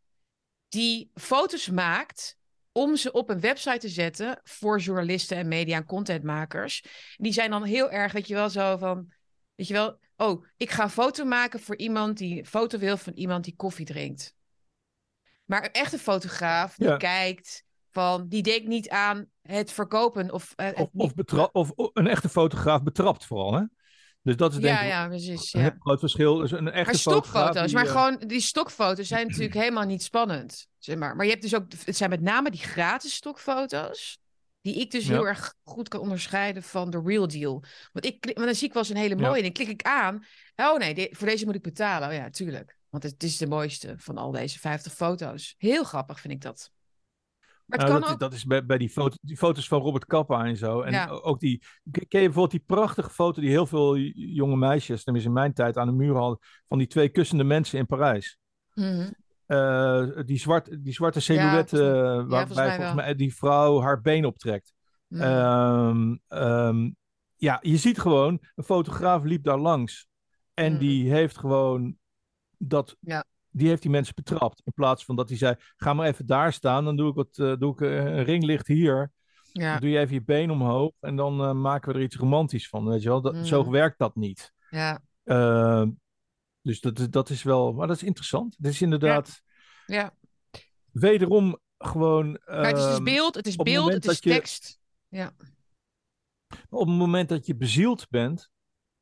[0.69, 2.37] die foto's maakt
[2.73, 6.85] om ze op een website te zetten voor journalisten en media en contentmakers.
[7.17, 9.13] Die zijn dan heel erg, weet je wel, zo van,
[9.55, 12.97] weet je wel, oh, ik ga een foto maken voor iemand die een foto wil
[12.97, 14.35] van iemand die koffie drinkt.
[15.45, 16.97] Maar een echte fotograaf die Ja.
[16.97, 22.07] kijkt van, die denkt niet aan het verkopen of, eh, Of, of, betra- of een
[22.07, 23.63] echte fotograaf betrapt vooral, hè?
[24.23, 25.53] Dus dat is denk ja, ik ja, precies.
[25.53, 25.67] een Ja.
[25.71, 26.37] heel groot verschil.
[26.37, 30.03] Dus een echte Maar stokfoto's, die, maar eh, gewoon die stokfoto's zijn natuurlijk helemaal niet
[30.03, 30.67] spannend.
[30.79, 31.17] Zeg maar.
[31.17, 34.19] maar je hebt dus ook, het zijn met name die gratis stokfoto's,
[34.61, 35.13] die ik dus Ja.
[35.13, 37.63] heel erg goed kan onderscheiden van de real deal.
[37.93, 39.21] Want, ik, want dan zie ik wel eens een hele Ja.
[39.21, 40.25] mooie en dan klik ik aan.
[40.57, 42.09] Oh nee, de- voor deze moet ik betalen.
[42.09, 42.77] Oh ja, tuurlijk.
[42.89, 45.55] Want het is de mooiste van al deze 50 foto's.
[45.59, 46.71] Heel grappig vind ik dat.
[47.67, 48.19] Maar het Nou, kan dat, ook...
[48.19, 50.81] dat is bij, bij die, foto, die foto's van Robert Kappa en zo.
[50.81, 51.07] En Ja.
[51.09, 51.63] ook die.
[51.91, 55.77] Ken je bijvoorbeeld die prachtige foto die heel veel jonge meisjes, tenminste in mijn tijd,
[55.79, 56.39] aan de muur hadden.
[56.69, 58.39] van die twee kussende mensen in Parijs?
[58.75, 59.11] Mhm.
[59.47, 64.01] Eh, die, zwart, die zwarte silhouette, eh, volgens waarbij mij volgens mij die vrouw haar
[64.01, 64.73] been optrekt.
[65.09, 65.23] Mhm.
[65.23, 66.91] Ehm, ehm,
[67.37, 70.07] ja, je ziet gewoon, een fotograaf liep daar langs.
[70.55, 70.81] En Mhm.
[70.81, 71.97] die heeft gewoon
[72.59, 72.97] dat.
[73.01, 73.25] Ja.
[73.57, 74.61] Die heeft die mensen betrapt.
[74.65, 76.85] In plaats van dat hij zei: ga maar even daar staan.
[76.85, 79.13] Dan doe ik, wat, eh, doe ik eh, een ringlicht hier.
[79.53, 79.71] ja.
[79.73, 80.93] Dan doe je even je been omhoog.
[81.01, 82.85] En dan eh, maken we er iets romantisch van.
[82.89, 83.21] Weet je wel?
[83.21, 83.71] Dat, Zo Mhm.
[83.71, 84.53] werkt dat niet.
[84.71, 85.01] ja,
[86.63, 87.73] dus dat, is- dat is wel.
[87.73, 88.57] Maar dat is interessant.
[88.57, 89.43] Het is inderdaad.
[89.87, 90.15] ja.
[90.91, 92.41] Wederom gewoon.
[92.45, 94.79] Maar het is dus ehm, beeld, het is beeld, het is je- tekst.
[96.71, 98.51] op het moment dat je bezield bent,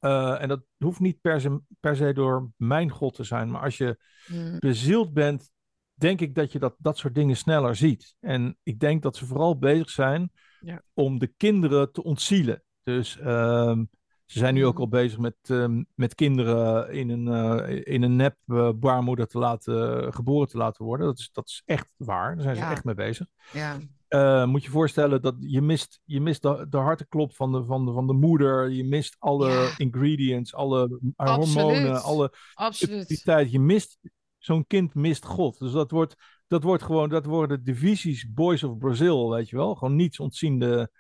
[0.03, 3.63] eh, en dat hoeft niet per se, per se door mijn God te zijn, maar
[3.63, 4.59] als je Mhm.
[4.59, 5.51] bezield bent,
[5.95, 8.17] denk ik dat je dat, dat soort dingen sneller ziet.
[8.21, 10.83] En ik denk dat ze vooral bezig zijn Ja.
[10.95, 12.63] om de kinderen te ontzielen.
[12.83, 13.85] Dus ehm,
[14.27, 14.83] ze zijn nu ook Mhm.
[14.83, 19.39] al bezig met, ehm, met kinderen in een, eh, in een nep eh, baarmoeder te
[19.39, 21.07] laten, geboren te laten worden.
[21.07, 22.35] Dat is, dat is echt waar.
[22.35, 23.27] Daar zijn ze echt mee bezig.
[23.53, 23.79] Ja.
[24.13, 27.87] Eh, moet je voorstellen dat je mist, je mist de, de hartenklop van de, van,
[27.87, 28.71] de, van de moeder.
[28.71, 29.73] Je mist alle Ja.
[29.77, 31.55] ingredients, alle Absoluut.
[31.55, 32.33] hormonen, alle
[32.69, 33.51] subtiliteit.
[33.51, 33.99] Je mist,
[34.39, 35.59] zo'n kind mist God.
[35.59, 36.15] Dus dat wordt,
[36.47, 39.75] dat wordt gewoon, dat worden divisies Boys of Brazil, weet je wel.
[39.75, 40.91] Gewoon niets ontziende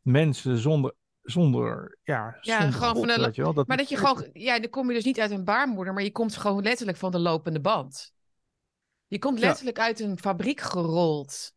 [0.00, 3.54] mensen zonder, zonder ja, Ja, zonder gewoon God, van de- wel.
[3.54, 6.02] Dat Maar dat je gewoon, ja, dan kom je dus niet uit een baarmoeder, maar
[6.02, 8.12] je komt gewoon letterlijk van de lopende band.
[9.06, 9.46] Je komt Ja.
[9.46, 11.52] letterlijk uit een fabriek gerold.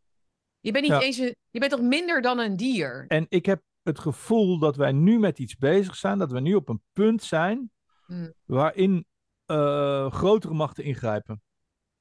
[0.64, 1.02] Je bent niet Ja.
[1.02, 3.06] eens een, je bent toch minder dan een dier?
[3.08, 6.56] En ik heb het gevoel dat wij nu met iets bezig zijn, dat we nu
[6.56, 7.72] op een punt zijn
[8.06, 8.34] Hmm.
[8.46, 9.06] waarin
[9.46, 11.42] eh, grotere machten ingrijpen.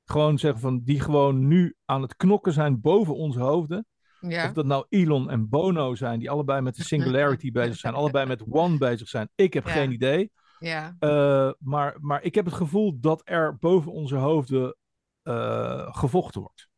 [0.05, 3.87] Gewoon zeggen van die gewoon nu aan het knokken zijn boven onze hoofden.
[4.21, 4.47] Ja.
[4.47, 8.27] Of dat nou Elon en Bono zijn, die allebei met de singularity bezig zijn, allebei
[8.27, 9.29] met one bezig zijn.
[9.35, 9.73] Ik heb Ja.
[9.73, 10.31] geen idee.
[10.59, 10.97] ja.
[10.99, 14.77] Eh, maar, maar ik heb het gevoel dat er boven onze hoofden
[15.23, 16.69] eh, gevochten wordt.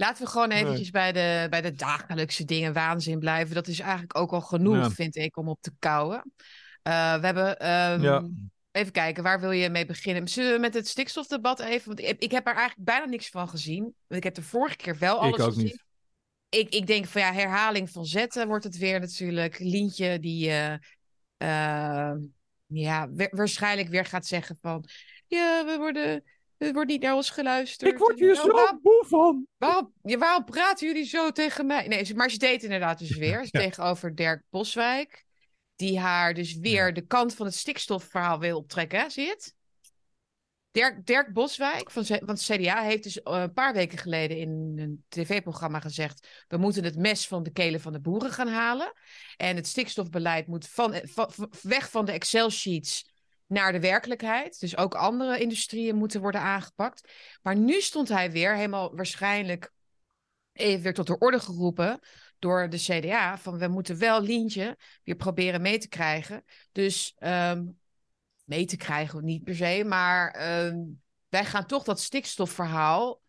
[0.00, 0.62] Laten we gewoon Nee.
[0.62, 3.54] eventjes bij, de, bij de dagelijkse dingen waanzin blijven.
[3.54, 4.90] Dat is eigenlijk ook al genoeg, Ja.
[4.90, 6.32] vind ik, om op te kouwen.
[6.82, 8.28] Eh, we hebben, ehm, Ja.
[8.70, 10.28] even kijken, waar wil je mee beginnen?
[10.28, 11.86] Zullen we met het stikstofdebat even?
[11.86, 13.82] Want ik, ik heb er eigenlijk bijna niks van gezien.
[13.82, 15.64] Want ik heb de vorige keer wel alles ik ook gezien.
[15.64, 15.84] niet.
[16.48, 19.58] ik, ik denk van ja, herhaling van zetten wordt het weer natuurlijk.
[19.58, 20.72] Lientje die eh,
[21.36, 22.16] eh,
[22.66, 24.84] ja, wa- waarschijnlijk weer gaat zeggen van
[25.26, 26.22] ja, we worden,
[26.58, 27.90] er wordt niet naar ons geluisterd.
[27.92, 29.46] Ik word hier oh, zo waarom, moe van.
[29.56, 31.86] waarom, ja, waarom praten jullie zo tegen mij?
[31.88, 33.60] Nee, ze- maar ze deed inderdaad dus weer Ja.
[33.60, 35.24] tegenover Dirk Boswijk.
[35.76, 36.92] Die haar dus weer Ja.
[36.92, 39.10] de kant van het stikstofverhaal wil optrekken.
[39.10, 39.56] Zie je het?
[40.70, 45.04] Dirk, Dirk Boswijk van, het CDA heeft dus eh, een paar weken geleden in een
[45.08, 48.92] tv-programma gezegd: we moeten het mes van de kelen van de boeren gaan halen.
[49.36, 53.07] En het stikstofbeleid moet van, van- van- weg van de Excel-sheets
[53.48, 54.60] naar de werkelijkheid.
[54.60, 57.12] Dus ook andere industrieën moeten worden aangepakt.
[57.42, 59.72] Maar nu stond hij weer helemaal waarschijnlijk
[60.52, 62.00] even weer tot de orde geroepen
[62.38, 63.38] door de CDA.
[63.38, 66.44] Van we moeten wel Lientje weer proberen mee te krijgen.
[66.72, 67.64] Dus ehm,
[68.44, 69.84] mee te krijgen, niet per se.
[69.86, 70.76] Maar ehm,
[71.28, 73.20] wij gaan toch dat stikstofverhaal.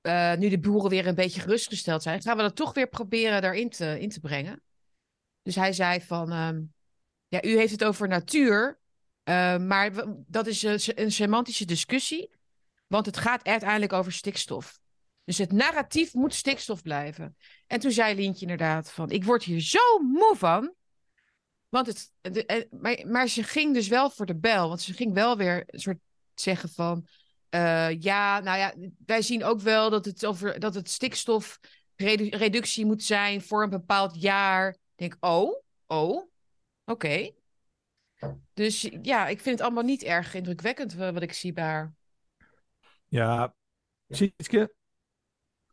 [0.00, 3.42] eh, nu de boeren weer een beetje gerustgesteld zijn, gaan we dat toch weer proberen
[3.42, 4.62] daarin te, in te brengen.
[5.42, 6.60] Dus hij zei van, ehm,
[7.28, 8.79] ja, u heeft het over natuur,
[9.22, 12.30] eh, maar dat is een, se- een semantische discussie,
[12.86, 14.78] want het gaat uiteindelijk over stikstof.
[15.24, 17.36] Dus het narratief moet stikstof blijven.
[17.66, 20.74] En toen zei Lientje inderdaad van, ik word hier zo moe van.
[21.68, 22.10] Want het,
[22.46, 25.62] eh, maar, maar ze ging dus wel voor de bel, want ze ging wel weer
[25.66, 25.98] een soort
[26.34, 27.06] zeggen van,
[27.48, 28.74] eh, ja, nou ja,
[29.06, 34.20] wij zien ook wel dat het, over, dat het stikstofreductie moet zijn voor een bepaald
[34.22, 34.70] jaar.
[34.70, 36.30] Ik denk, oh, oh,
[36.84, 37.30] oké.
[38.54, 41.94] Dus ja, ik vind het allemaal niet erg indrukwekkend wat ik zie bij haar.
[43.08, 43.54] Ja,
[44.08, 44.74] Sietske,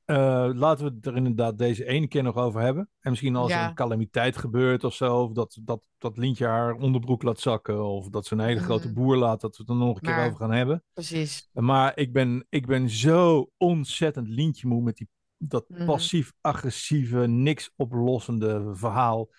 [0.05, 2.89] eh, laten we het er inderdaad deze ene keer nog over hebben.
[2.99, 6.73] En misschien als er een calamiteit gebeurt of zo, of dat, dat, dat Lientje haar
[6.73, 8.95] onderbroek laat zakken, of dat ze een hele grote Mhm.
[8.95, 10.83] boer laat, dat we het er nog een keer over gaan hebben.
[10.93, 11.49] Precies.
[11.51, 15.85] Maar ik ben, ik ben zo ontzettend Lientje moe met die, dat Mhm.
[15.85, 19.29] passief-agressieve, niks oplossende verhaal.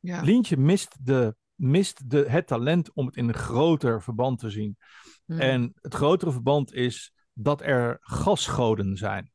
[0.00, 0.20] Ja.
[0.22, 4.76] Lientje mist, de, mist de, het talent om het in een groter verband te zien.
[5.24, 5.40] Mm.
[5.40, 9.30] En het grotere verband is dat er gasgoden zijn.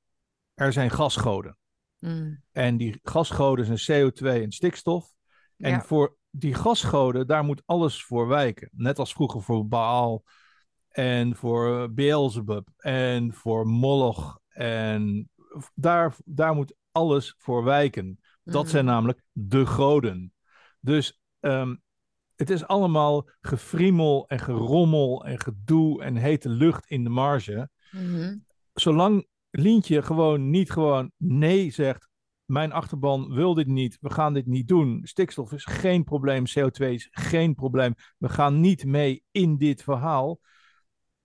[0.54, 1.58] Er zijn gasgoden.
[2.00, 2.44] Mm.
[2.52, 5.12] En die gasgoden zijn CO2 en stikstof.
[5.58, 5.82] En Ja.
[5.82, 8.70] voor die gasgoden, daar moet alles voor wijken.
[8.72, 10.24] Net als vroeger voor Baal
[10.88, 14.40] en voor Beelzebub en voor Moloch.
[14.48, 15.30] En
[15.74, 18.20] daar, daar moet alles voor wijken.
[18.44, 18.72] Dat Mhm.
[18.72, 20.34] zijn namelijk de goden.
[20.84, 21.76] Dus ehm,
[22.36, 27.70] het is allemaal gefriemel en gerommel en gedoe en hete lucht in de marge.
[27.92, 28.38] Mhm.
[28.74, 32.10] Zolang Lientje gewoon niet gewoon nee zegt.
[32.46, 33.98] Mijn achterban wil dit niet.
[34.02, 35.00] We gaan dit niet doen.
[35.04, 36.44] Stikstof is geen probleem.
[36.48, 37.94] CO2 is geen probleem.
[38.18, 40.40] We gaan niet mee in dit verhaal.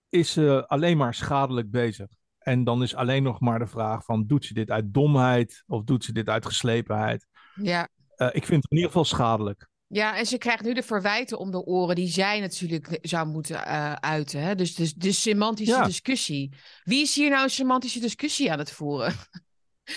[0.09, 2.07] Is ze alleen maar schadelijk bezig.
[2.37, 4.27] En dan is alleen nog maar de vraag van...
[4.27, 7.27] doet ze dit uit domheid of doet ze dit uit geslepenheid?
[7.55, 7.89] Ja.
[8.19, 9.67] Eh, ik vind het in ieder geval schadelijk.
[9.87, 13.65] Ja, en ze krijgt nu de verwijten om de oren die zij natuurlijk zou moeten
[13.65, 14.41] eh, uiten.
[14.41, 14.55] Hè?
[14.55, 15.83] Dus de, de semantische Ja.
[15.85, 16.55] discussie.
[16.83, 19.13] Wie is hier nou een semantische discussie aan het voeren?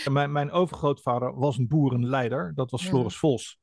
[0.04, 2.52] En Mijn, mijn overgrootvader was een boerenleider.
[2.54, 2.88] Dat was Ja.
[2.88, 3.58] Floris Vos.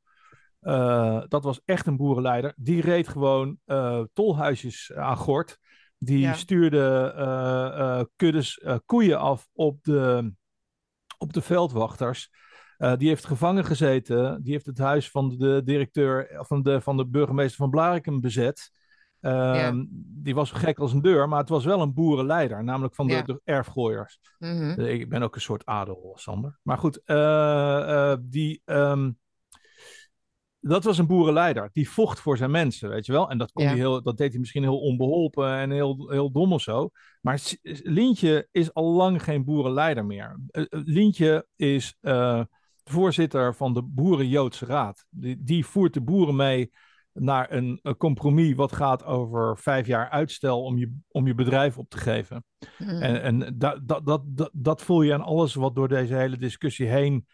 [0.60, 2.54] Eh, dat was echt een boerenleider.
[2.56, 5.58] Die reed gewoon eh, tolhuisjes aan gort.
[5.98, 6.34] Die Ja.
[6.34, 10.34] stuurde kuddes koeien af op de,
[11.17, 12.30] op de veldwachters.
[12.80, 14.42] Eh, die heeft gevangen gezeten.
[14.44, 18.72] Die heeft het huis van de directeur, van de, van de burgemeester van Blarikum bezet.
[19.22, 19.86] Ehm,
[20.22, 23.13] Die was gek als een deur, maar het was wel een boerenleider, namelijk van de,
[23.13, 23.22] Ja.
[23.22, 24.20] de erfgooiers.
[24.38, 24.80] Mhm.
[24.80, 26.60] Eh, Ik ben ook een soort adel, Sander.
[26.63, 29.12] Maar goed, eh, eh, die, ehm,
[30.60, 31.70] dat was een boerenleider.
[31.74, 33.30] Die vocht voor zijn mensen, weet je wel.
[33.30, 33.70] En dat, kon Ja.
[33.70, 36.89] hij heel, dat deed hij misschien heel onbeholpen en heel, heel dom of zo.
[37.22, 37.42] Maar
[37.84, 40.39] Lientje is al lang geen boerenleider meer.
[40.48, 42.44] Eh, eh, Lientje is eh,
[42.91, 45.06] voorzitter van de Boeren-Joodse Raad.
[45.10, 46.71] Die, die voert de boeren mee
[47.13, 51.78] naar een, een compromis wat gaat over vijf jaar uitstel om je, om je bedrijf
[51.78, 52.43] op te geven.
[52.78, 52.89] Mhm.
[52.89, 56.38] En, en dat, dat, dat, dat, dat voel je aan alles wat door deze hele
[56.38, 57.25] discussie heen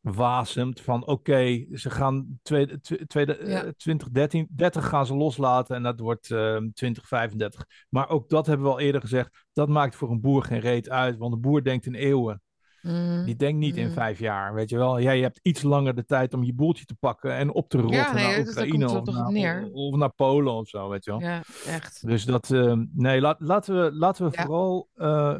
[0.00, 0.80] wasemt.
[0.80, 3.72] Van oké, ze gaan tweede, tw- tweede, eh, Ja.
[3.76, 7.64] 2013, 30 gaan ze loslaten en dat wordt eh 2035.
[7.88, 9.46] Maar ook dat hebben we al eerder gezegd.
[9.52, 12.42] Dat maakt voor een boer geen reet uit, want een boer denkt in eeuwen.
[12.82, 13.24] Mhm.
[13.24, 13.92] Die denkt niet in Mhm.
[13.94, 15.00] vijf jaar, weet je wel.
[15.00, 17.96] Jij hebt iets langer de tijd om je boeltje te pakken en op te rotten
[17.98, 21.20] Ja, nee, naar dat Oekraïne of, naar, of naar Polen of zo, weet je wel.
[21.20, 22.06] Ja, echt.
[22.06, 24.42] Dus dat, eh, nee, laat, laten we, laten we Ja.
[24.44, 25.34] vooral eh,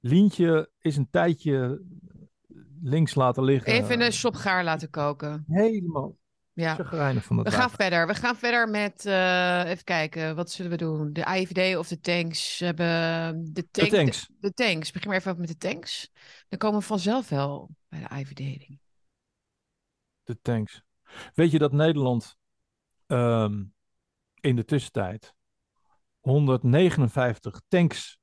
[0.00, 1.82] Lientje is een tijdje
[2.82, 3.72] links laten liggen.
[3.72, 5.44] Even in de sop gaar laten koken.
[5.46, 6.16] Helemaal
[6.54, 6.74] Ja.
[6.74, 8.06] chagrijnig van dat We gaan verder.
[8.06, 11.12] We gaan verder met, eh, even kijken, wat zullen we doen?
[11.12, 12.58] De IVD of de tanks?
[12.58, 12.86] Hebben
[13.52, 14.26] de, tank, De tanks.
[14.26, 14.90] De, de tanks.
[14.90, 16.10] Begin maar even met de tanks.
[16.48, 18.36] Dan komen we vanzelf wel bij de IVD.
[18.36, 18.78] denk ik.
[20.22, 20.82] De tanks.
[21.34, 22.36] Weet je dat Nederland
[23.06, 23.64] ehm,
[24.40, 25.34] in de tussentijd
[26.20, 28.18] 159 tanks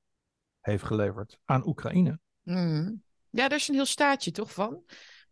[0.60, 2.20] heeft geleverd aan Oekraïne?
[2.42, 2.94] Mhm.
[3.30, 4.84] Ja, daar is een heel staatje toch van?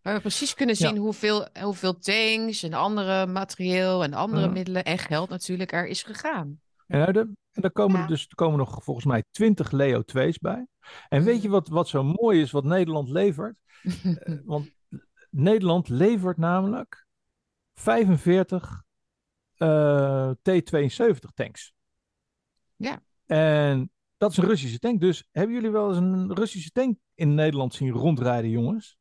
[0.01, 0.87] Waar we precies kunnen Ja.
[0.87, 4.51] zien hoeveel, hoeveel tanks en andere materieel en andere Ja.
[4.51, 6.61] middelen en geld natuurlijk er is gegaan.
[6.87, 7.19] En, uit de-
[7.51, 8.01] en daar komen Ja.
[8.01, 10.67] er dus er komen nog volgens mij 20 Leo 2's bij.
[11.09, 13.57] En weet je wat, wat zo mooi is wat Nederland levert?
[14.23, 14.69] Eh, want
[15.29, 17.05] Nederland levert namelijk
[17.73, 18.83] 45
[19.57, 21.73] eh, T-72 tanks.
[22.75, 23.01] Ja.
[23.25, 24.99] En dat is een Russische tank.
[25.01, 28.97] Dus hebben jullie wel eens een Russische tank in Nederland zien rondrijden, jongens?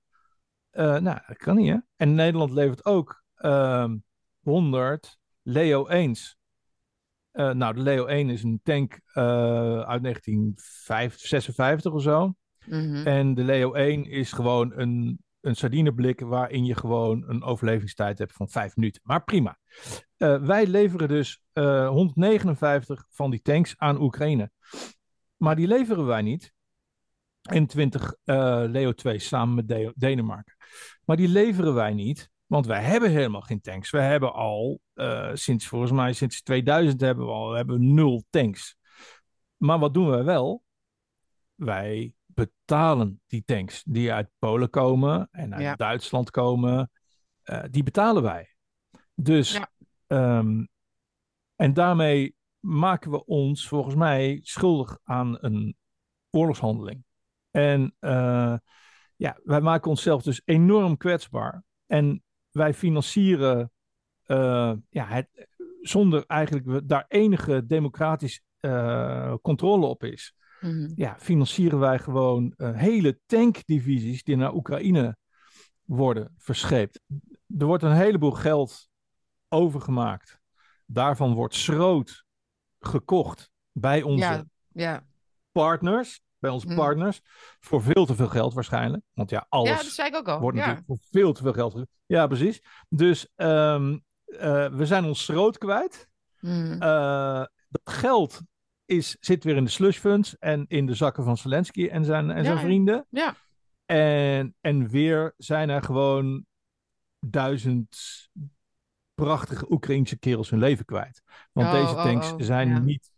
[0.78, 1.76] Eh, nou, dat kan niet, hè?
[1.96, 3.96] En Nederland levert ook ehm
[4.40, 6.38] 100 Leo 1's.
[7.30, 12.34] Eh, nou, de Leo 1 is een tank eh, uit 1956 of zo.
[12.66, 13.06] Mhm.
[13.06, 18.32] En de Leo 1 is gewoon een, een sardineblik waarin je gewoon een overlevingstijd hebt
[18.32, 19.02] van vijf minuten.
[19.04, 19.58] Maar prima.
[20.16, 24.50] Wij leveren dus eh, 159 van die tanks aan Oekraïne.
[25.36, 26.56] Maar die leveren wij niet.
[27.56, 30.56] En 20 eh, Leo 2 samen met De- Denemarken.
[31.04, 33.90] Maar die leveren wij niet, want wij hebben helemaal geen tanks.
[33.90, 38.24] We hebben al eh, sinds volgens mij sinds 2000 hebben we al hebben we nul
[38.30, 38.76] tanks.
[39.56, 40.62] Maar wat doen wij wel?
[41.54, 45.74] Wij betalen die tanks die uit Polen komen en uit Ja.
[45.74, 46.90] Duitsland komen.
[47.42, 48.54] eh, die betalen wij.
[49.14, 49.70] Dus Ja.
[50.06, 50.64] ehm,
[51.56, 55.76] en daarmee maken we ons volgens mij schuldig aan een
[56.30, 57.04] oorlogshandeling.
[57.58, 58.56] En uh,
[59.16, 61.64] ja, wij maken onszelf dus enorm kwetsbaar.
[61.86, 63.72] En wij financieren
[64.26, 65.48] uh, ja, het,
[65.80, 70.34] zonder eigenlijk daar enige democratisch uh, controle op is.
[70.60, 70.92] Mm-hmm.
[70.94, 75.16] Ja, financieren wij gewoon hele tankdivisies die naar Oekraïne
[75.84, 77.00] worden verscheept.
[77.58, 78.88] Er wordt een heleboel geld
[79.48, 80.38] overgemaakt.
[80.86, 82.24] Daarvan wordt schroot
[82.78, 85.06] gekocht bij onze ja, ja.
[85.52, 86.20] partners.
[86.38, 86.74] Bij onze mm.
[86.74, 87.20] partners.
[87.60, 89.02] Voor veel te veel geld waarschijnlijk.
[89.12, 90.40] Want ja, alles ja, dat zei ik ook al.
[90.40, 90.66] wordt ja.
[90.66, 91.86] natuurlijk voor veel te veel geld.
[92.06, 92.62] Ja, precies.
[92.88, 96.08] Dus um, uh, we zijn ons schroot kwijt.
[96.40, 96.72] Mm.
[96.72, 98.40] Uh, dat geld
[98.84, 102.30] is, zit weer in de slush funds en in de zakken van Zelensky en zijn,
[102.30, 103.06] en zijn vrienden.
[103.10, 103.34] Ja.
[103.84, 106.46] En, en weer zijn er gewoon
[107.20, 107.96] duizend
[109.14, 111.22] prachtige Oekraïnse kerels hun leven kwijt.
[111.52, 112.78] Want Oh, deze oh, tanks oh, zijn ja.
[112.78, 113.10] niet.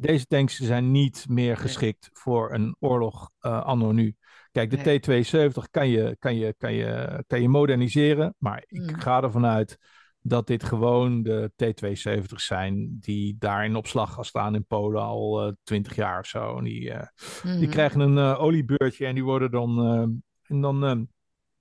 [0.00, 4.16] Deze tanks zijn niet meer geschikt voor een oorlog eh, anno nu.
[4.52, 4.98] Kijk, de Nee.
[5.00, 8.34] T-72 kan je, kan, je, kan, je, kan je moderniseren.
[8.38, 9.00] Maar ik Mm.
[9.00, 9.78] ga ervan uit
[10.20, 15.54] dat dit gewoon de T-72 zijn die daar in opslag gaan staan in Polen al
[15.62, 16.58] twintig jaar of zo.
[16.58, 17.06] En die, eh,
[17.42, 17.70] die Mhm.
[17.70, 19.78] krijgen een eh, oliebeurtje en die worden dan.
[19.84, 20.00] eh,
[20.56, 20.96] en dan, eh,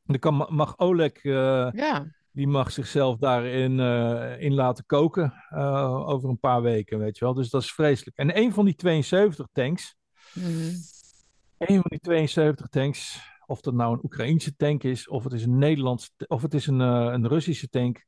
[0.04, 1.12] dan kan, mag Oleg.
[1.14, 2.16] eh, Ja.
[2.38, 7.26] Die mag zichzelf daarin eh, in laten koken eh, over een paar weken, weet je
[7.26, 7.34] wel.
[7.34, 8.18] Dus dat is vreselijk.
[8.18, 9.96] En een van die 72 tanks,
[10.34, 10.50] Mhm.
[11.58, 15.44] een van die 72 tanks, of dat nou een Oekraïnse tank is, of het is
[15.44, 18.06] een Nederlands, of het is een, eh, een Russische tank,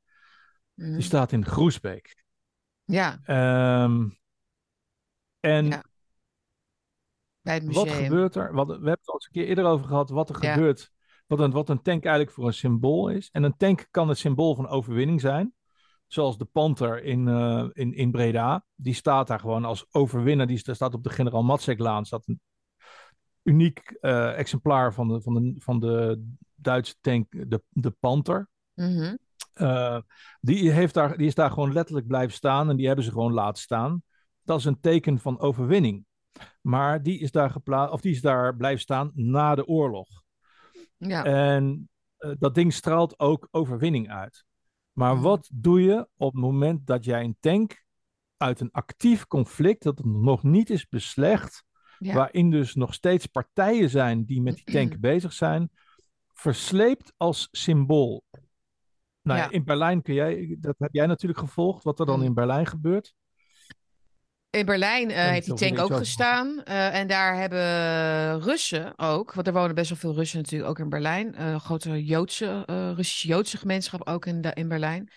[0.73, 0.93] Mhm.
[0.93, 2.23] die staat in Groesbeek.
[2.83, 4.09] Ja, Ehm,
[5.39, 5.83] en Ja,
[7.41, 7.85] bij het museum.
[7.87, 8.53] wat gebeurt er?
[8.53, 10.53] Wat, we hebben het al eens een keer eerder over gehad, wat er Ja.
[10.53, 10.91] gebeurt.
[11.29, 13.29] Wat een, wat een tank eigenlijk voor een symbool is.
[13.31, 15.53] En een tank kan het symbool van overwinning zijn.
[16.07, 18.65] Zoals de Panther in, eh, in, in Breda.
[18.75, 20.47] Die staat daar gewoon als overwinnaar.
[20.47, 22.05] Die sta- staat op de Generaal Matseklaan.
[22.05, 22.41] Staat een
[23.43, 28.49] uniek eh, exemplaar van de, van, de, van de Duitse tank, de, de Panther.
[28.73, 29.15] Mhm.
[29.53, 29.97] Eh,
[30.41, 33.33] die, heeft daar, die is daar gewoon letterlijk blijven staan en die hebben ze gewoon
[33.33, 34.03] laten staan.
[34.43, 36.05] Dat is een teken van overwinning.
[36.61, 40.07] Maar die is daar, gepla- of die is daar blijven staan na de oorlog.
[40.99, 41.23] Ja.
[41.23, 44.43] En eh, dat ding straalt ook overwinning uit.
[44.91, 45.23] Maar Mhm.
[45.23, 47.83] wat doe je op het moment dat jij een tank
[48.37, 51.63] uit een actief conflict, dat het nog niet is beslecht,
[51.97, 52.13] Ja.
[52.13, 55.69] waarin dus nog steeds partijen zijn die met die tank bezig zijn,
[56.33, 58.23] versleept als symbool.
[59.21, 59.45] Nou, ja.
[59.45, 59.51] Ja.
[59.51, 62.25] in Berlijn kun jij, dat heb jij natuurlijk gevolgd, wat er dan Mm.
[62.25, 63.13] in Berlijn gebeurt.
[64.49, 66.63] In Berlijn eh, heeft die tank ook gestaan.
[66.63, 70.79] eh, en daar hebben Russen ook, want er wonen best wel veel Russen natuurlijk ook
[70.79, 71.35] in Berlijn.
[71.35, 75.09] eh, Een grote Joodse, eh Russische Joodse gemeenschap ook in, de- in Berlijn.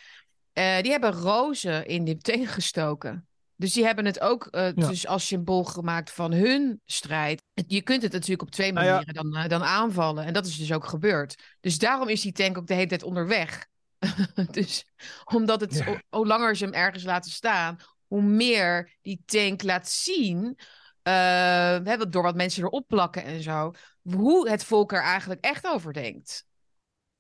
[0.53, 3.27] Die hebben rozen in die tank gestoken.
[3.57, 4.73] Dus die hebben het ook Ja.
[4.73, 7.43] dus als symbool gemaakt van hun strijd.
[7.67, 8.93] Je kunt het natuurlijk op twee Nou ja.
[8.93, 10.25] manieren dan, dan aanvallen.
[10.25, 11.43] En dat is dus ook gebeurd.
[11.61, 13.67] Dus daarom is die tank ook de hele tijd onderweg.
[14.51, 14.85] dus
[15.25, 16.01] omdat het, Ja.
[16.11, 17.77] hoe langer ze hem ergens laten staan,
[18.13, 20.59] hoe meer die tank laat zien,
[21.03, 23.73] eh, door wat mensen erop plakken en zo,
[24.03, 26.47] hoe het volk er eigenlijk echt over denkt.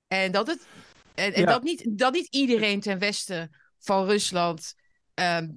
[0.07, 0.66] En dat, het,
[1.14, 1.46] en, en Ja.
[1.46, 4.74] dat, niet, dat niet iedereen ten westen van Rusland
[5.14, 5.48] ehm,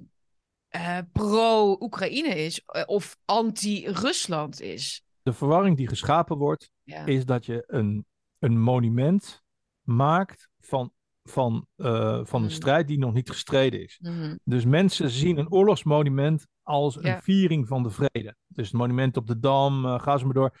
[0.68, 5.04] eh, pro-Oekraïne is eh, of anti-Rusland is.
[5.22, 7.04] De verwarring die geschapen wordt, Ja.
[7.06, 8.06] is dat je een,
[8.38, 9.42] een monument
[9.82, 10.92] maakt van,
[11.30, 12.52] van, eh, van een Mm.
[12.52, 13.98] strijd die nog niet gestreden is.
[14.02, 14.36] Mhm.
[14.44, 17.14] Dus mensen zien een oorlogsmonument als Ja.
[17.14, 18.36] een viering van de vrede.
[18.46, 20.58] Dus het monument op de Dam, eh, ga ze maar door.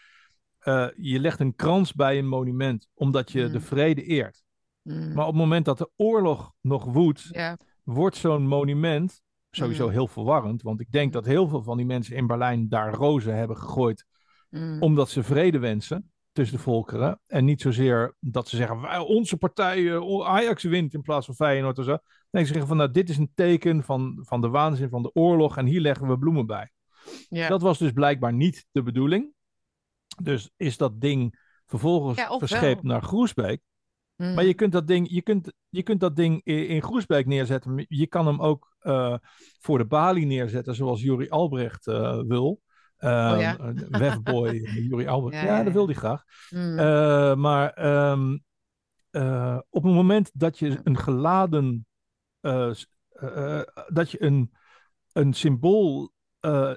[0.58, 3.52] Eh, je legt een krans bij een monument, omdat je Mm.
[3.52, 4.42] de vrede eert.
[5.14, 7.58] Maar op het moment dat de oorlog nog woedt, ja.
[7.84, 10.62] wordt zo'n monument sowieso heel verwarrend.
[10.62, 14.06] Want ik denk dat heel veel van die mensen in Berlijn daar rozen hebben gegooid
[14.80, 17.20] omdat ze vrede wensen tussen de volkeren.
[17.26, 21.34] En niet zozeer dat ze zeggen, "Wij- onze partij, eh, Ajax wint in plaats van
[21.34, 21.98] Feyenoord of zo.
[22.30, 25.10] Nee, ze zeggen van, nou, dit is een teken van, van de waanzin van de
[25.14, 26.70] oorlog en hier leggen we bloemen bij.
[27.28, 27.48] ja.
[27.48, 29.32] Dat was dus blijkbaar niet de bedoeling.
[30.22, 33.60] Dus is dat ding vervolgens Ja, verscheept naar Groesbeek.
[34.16, 34.34] Mhm.
[34.34, 37.84] Maar je kunt dat ding, je kunt, je kunt dat ding in, in Groesbeek neerzetten.
[37.88, 39.14] Je kan hem ook eh,
[39.60, 42.60] voor de balie neerzetten, zoals Juri Albrecht eh, wil.
[42.98, 43.56] Uh, Oh ja?
[43.88, 45.42] Wefboy Juri Albrecht.
[45.42, 46.24] Ja, Ja, ja, dat wil hij graag.
[46.50, 46.78] Mhm.
[46.78, 48.44] Uh, maar um,
[49.10, 51.86] uh, op het moment dat je een geladen,
[52.40, 52.70] uh,
[53.88, 54.52] dat je een,
[55.12, 56.14] een symbool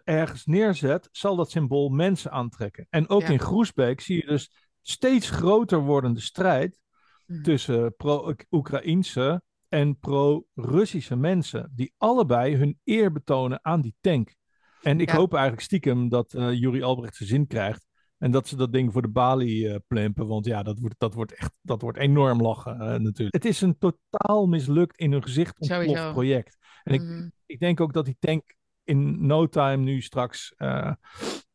[0.03, 2.87] ergens neerzet, zal dat symbool mensen aantrekken.
[2.89, 4.51] En ook in Groesbeek zie je dus
[4.81, 6.79] steeds groter wordende strijd
[7.25, 7.41] Mhm.
[7.43, 14.35] tussen pro-Oekraïnse en pro-Russische mensen, die allebei hun eer betonen aan die tank.
[14.81, 15.15] En ik Ja.
[15.15, 18.91] hoop eigenlijk stiekem dat uh, Juri Albrecht zijn zin krijgt En dat ze dat ding
[18.91, 20.27] voor de balie uh, plempen.
[20.27, 23.33] Want ja, dat wordt, dat wordt echt dat wordt enorm lachen uh, natuurlijk.
[23.33, 26.57] Het is een totaal mislukt in hun gezicht ontploft project.
[26.83, 27.31] En ik, mm.
[27.45, 30.93] ik denk ook dat die tank in no time nu straks uh,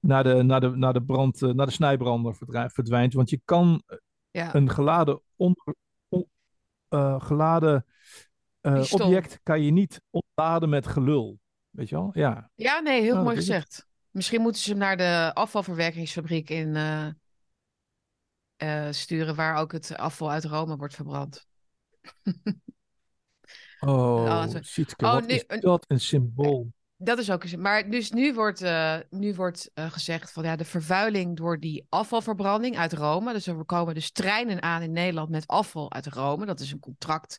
[0.01, 3.13] naar, de, naar, de, naar de brand, naar de snijbrander verdwijnt.
[3.13, 3.83] Want je kan
[4.31, 4.55] ja.
[4.55, 5.75] een geladen, onder,
[6.09, 6.27] on,
[7.21, 7.87] geladen
[8.91, 11.39] object kan je niet ontladen met gelul.
[11.75, 12.11] Weet je wel?
[12.13, 13.87] Ja, ja nee, heel oh, mooi gezegd.
[14.11, 17.07] Misschien moeten ze hem naar de afvalverwerkingsfabriek in uh,
[18.63, 21.47] uh, sturen, waar ook het afval uit Rome wordt verbrand.
[23.81, 26.73] oh, Sietke, oh, wat nu, is dat een symbool?
[26.97, 30.65] Dat is ook een Maar dus nu wordt, uh, nu wordt gezegd van ja, de
[30.65, 33.33] vervuiling door die afvalverbranding uit Rome.
[33.33, 36.47] Dus er komen dus treinen aan in Nederland met afval uit Rome.
[36.47, 37.37] Dat is een contract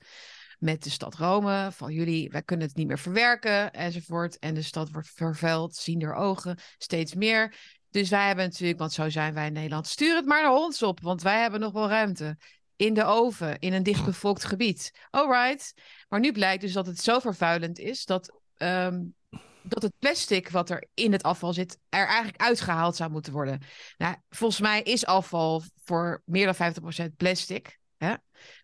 [0.60, 1.70] met de stad Rome.
[1.72, 4.39] Van jullie, wij kunnen het niet meer verwerken enzovoort.
[4.39, 7.56] En de stad wordt vervuild, zien door ogen, steeds meer.
[7.89, 10.84] Dus wij hebben natuurlijk, want zo zijn wij in Nederland, stuur het maar naar ons
[10.84, 12.38] op, want wij hebben nog wel ruimte.
[12.76, 14.91] In de oven, in een dichtbevolkt gebied.
[15.10, 15.74] Alright.
[16.10, 19.16] Maar nu blijkt dus dat het zo vervuilend is dat, um,
[19.64, 23.62] dat het plastic wat er in het afval zit, er eigenlijk uitgehaald zou moeten worden.
[23.97, 27.80] Nou, volgens mij is afval voor meer dan 50% plastic.
[27.98, 28.16] Hè?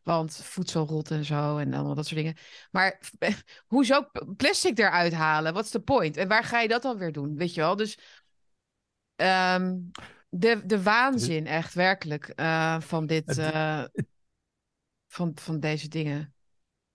[0.03, 2.37] Want voedsel rot en zo en allemaal dat soort dingen.
[2.71, 2.99] Maar
[3.73, 5.53] hoezo plastic eruit halen?
[5.53, 6.17] Wat is de point?
[6.17, 7.35] En waar ga je dat dan weer doen?
[7.35, 7.75] Weet je wel?
[7.75, 7.99] Dus
[9.15, 9.91] um,
[10.29, 13.37] de, de waanzin echt werkelijk uh, van dit.
[13.37, 13.83] Uh,
[15.07, 16.33] van, van deze dingen.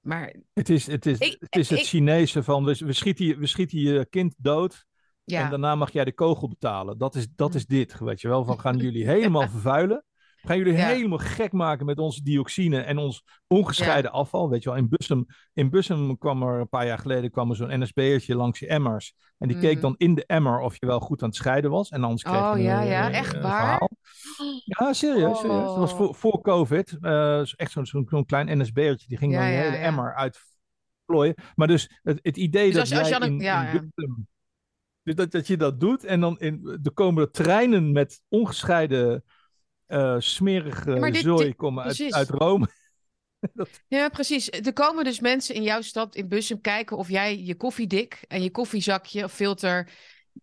[0.00, 3.26] Maar, het is het, is, ik, het, is het ik, Chinese van we, we, schieten
[3.26, 4.84] je, we schieten je kind dood.
[5.24, 5.44] Ja.
[5.44, 6.98] En daarna mag jij de kogel betalen.
[6.98, 7.56] Dat is, dat hm.
[7.56, 8.44] is dit, weet je wel.
[8.44, 10.04] Van gaan jullie helemaal vervuilen.
[10.46, 14.50] Gaan jullie helemaal gek maken met onze dioxine en ons ongescheiden afval?
[14.50, 17.56] Weet je wel, in Bussum, in Bussum kwam er een paar jaar geleden kwam er
[17.56, 19.14] zo'n NSB'ertje langs je emmers.
[19.38, 19.80] En die keek mhm.
[19.80, 21.88] dan in de emmer of je wel goed aan het scheiden was.
[21.88, 23.60] En anders kreeg oh, je ja, een, ja, echt waar?
[23.60, 23.90] Verhaal.
[24.64, 25.64] Ja, serieus, serieus.
[25.64, 26.96] Dat was voor, voor COVID.
[27.00, 29.08] Uh, echt zo'n zo'n klein NSB'ertje.
[29.08, 31.34] Die ging dan je hele emmer uitplooien.
[31.54, 34.26] Maar dus het, het idee dus dat als, jij in, in Bussum...
[35.02, 39.24] Dus dat, dat je dat doet en dan in, er komen treinen met ongescheiden
[39.88, 42.68] uh, smerige ja, dit, zooi komen uit, uit Rome.
[43.88, 44.50] Ja, precies.
[44.50, 48.42] Er komen dus mensen in jouw stad in Bussum kijken of jij je koffiedik en
[48.42, 49.88] je koffiezakje of filter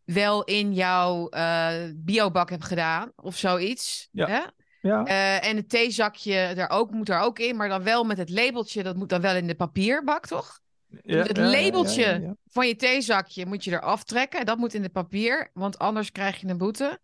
[0.05, 4.09] wel in jouw uh, biobak hebt gedaan of zoiets.
[4.11, 4.27] Ja.
[4.27, 4.41] Hè?
[4.89, 5.07] Ja.
[5.07, 8.29] Uh, en het theezakje er ook, moet er ook in, maar dan wel met het
[8.29, 10.61] labeltje, dat moet dan wel in de papierbak, toch?
[11.01, 14.39] Ja, het labeltje van je theezakje moet je er aftrekken.
[14.39, 16.99] En dat moet in de papier, want anders krijg je een boete.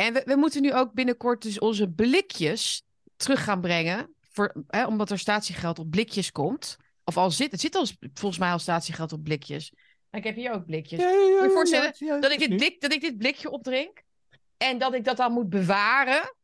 [0.00, 2.82] En we, we, moeten nu ook binnenkort dus onze blikjes
[3.16, 4.14] terug gaan brengen.
[4.20, 6.76] Voor, hè, omdat er statiegeld op blikjes komt.
[7.04, 9.72] Of al zit, het zit al, volgens mij al statiegeld op blikjes.
[10.10, 11.00] ik heb hier ook blikjes.
[11.00, 14.02] Ja, ja, je voorstellen dat, ik dit blik, dat ik dit blikje opdrink.
[14.56, 16.34] En dat ik dat dan moet bewaren.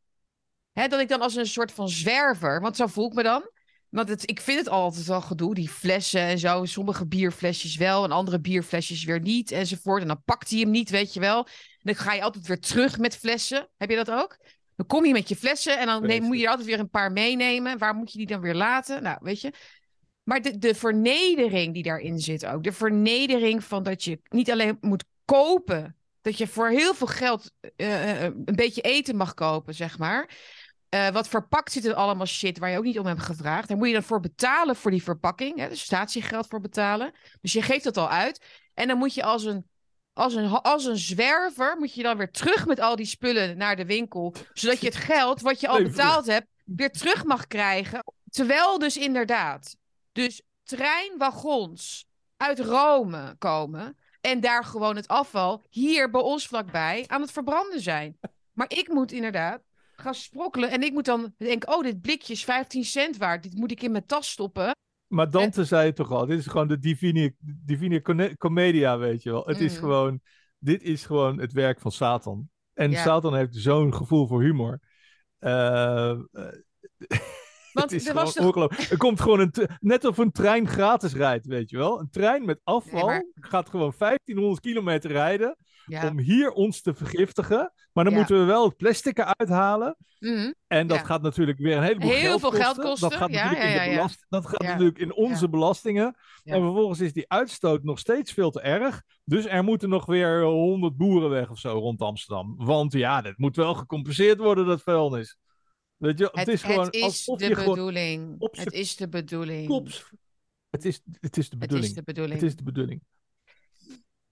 [0.72, 2.60] Hè, dat ik dan als een soort van zwerver.
[2.60, 3.50] Want zo voel ik me dan.
[3.94, 6.64] Want het, ik vind het altijd al gedoe, die flessen en zo.
[6.64, 10.02] Sommige bierflesjes wel en andere bierflesjes weer niet enzovoort.
[10.02, 11.38] En dan pakt hij hem niet, weet je wel.
[11.46, 13.68] En dan ga je altijd weer terug met flessen.
[13.76, 14.38] Heb je dat ook?
[14.76, 16.90] Dan kom je met je flessen en dan neem, moet je er altijd weer een
[16.90, 17.78] paar meenemen.
[17.78, 19.02] Waar moet je die dan weer laten?
[19.02, 19.52] Nou, weet je.
[20.22, 22.62] Maar de, de vernedering die daarin zit ook.
[22.62, 25.96] De vernedering van dat je niet alleen moet kopen.
[26.20, 30.30] Dat je voor heel veel geld uh, een beetje eten mag kopen, zeg maar.
[30.94, 33.68] Uh, wat verpakt zit er allemaal shit waar je ook niet om hebt gevraagd.
[33.68, 35.58] Daar moet je dan voor betalen voor die verpakking.
[35.58, 35.68] Hè?
[35.68, 37.12] Dus statiegeld voor betalen.
[37.40, 38.44] Dus je geeft dat al uit.
[38.74, 39.66] En dan moet je als een
[40.12, 43.76] als een, als een zwerver moet je dan weer terug met al die spullen naar
[43.76, 44.34] de winkel.
[44.52, 48.04] Zodat je het geld wat je al betaald hebt weer terug mag krijgen.
[48.30, 49.76] Terwijl dus inderdaad,
[50.12, 53.96] dus treinwagons uit Rome komen.
[54.20, 58.18] En daar gewoon het afval hier bij ons vlakbij aan het verbranden zijn.
[58.52, 59.62] Maar ik moet inderdaad
[60.04, 60.70] gaan sprokkelen.
[60.70, 63.42] En ik moet dan denken: oh, dit blikje is 15 cent waard.
[63.42, 64.72] Dit moet ik in mijn tas stoppen.
[65.06, 68.02] Maar Dante zei het toch al, dit is gewoon de divine, divine
[68.38, 69.44] commedia, weet je wel.
[69.46, 69.78] Het is mm.
[69.78, 70.20] gewoon,
[70.58, 72.48] dit is gewoon het werk van Satan.
[72.72, 74.80] En Satan heeft zo'n gevoel voor humor.
[75.40, 76.18] Uh,
[77.72, 78.90] Want het is er, was ongelooflijk.
[78.90, 82.00] er komt gewoon een, net of een trein gratis rijdt, weet je wel.
[82.00, 85.56] Een trein met afval gaat gewoon 1500 kilometer rijden
[85.86, 87.72] om hier ons te vergiftigen.
[87.92, 89.96] Maar dan moeten we wel het plastic eruit halen.
[90.18, 90.52] Mhm.
[90.66, 92.66] En dat gaat natuurlijk weer een heleboel Heel geld, veel kosten.
[92.66, 93.08] geld kosten.
[93.08, 96.16] Dat gaat natuurlijk, in, de belast dat gaat natuurlijk in onze belastingen.
[96.44, 99.02] En vervolgens is die uitstoot nog steeds veel te erg.
[99.24, 102.54] Dus er moeten nog weer 100 boeren weg of zo rond Amsterdam.
[102.56, 105.38] Want ja, dit moet wel gecompenseerd worden, dat vuilnis.
[105.96, 108.36] Weet je, het, het is gewoon het is de bedoeling.
[108.38, 109.90] Het is de bedoeling.
[110.70, 111.86] het, is, het is de bedoeling.
[111.86, 112.40] Het is de bedoeling.
[112.40, 113.02] Het is de bedoeling.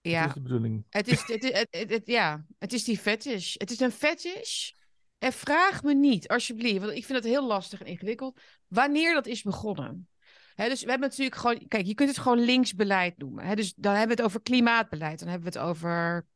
[0.02, 0.20] Ja.
[0.20, 0.84] Dat is de bedoeling.
[0.88, 3.54] Het is, het, het, het, ja, het is die fetish.
[3.56, 4.70] Het is een fetish.
[5.18, 9.26] En vraag me niet, alsjeblieft, want ik vind het heel lastig en ingewikkeld, wanneer dat
[9.26, 10.08] is begonnen.
[10.56, 13.56] dus we hebben natuurlijk gewoon, kijk, je kunt het gewoon linksbeleid noemen.
[13.56, 16.26] dus dan hebben we het over klimaatbeleid, dan hebben we het over,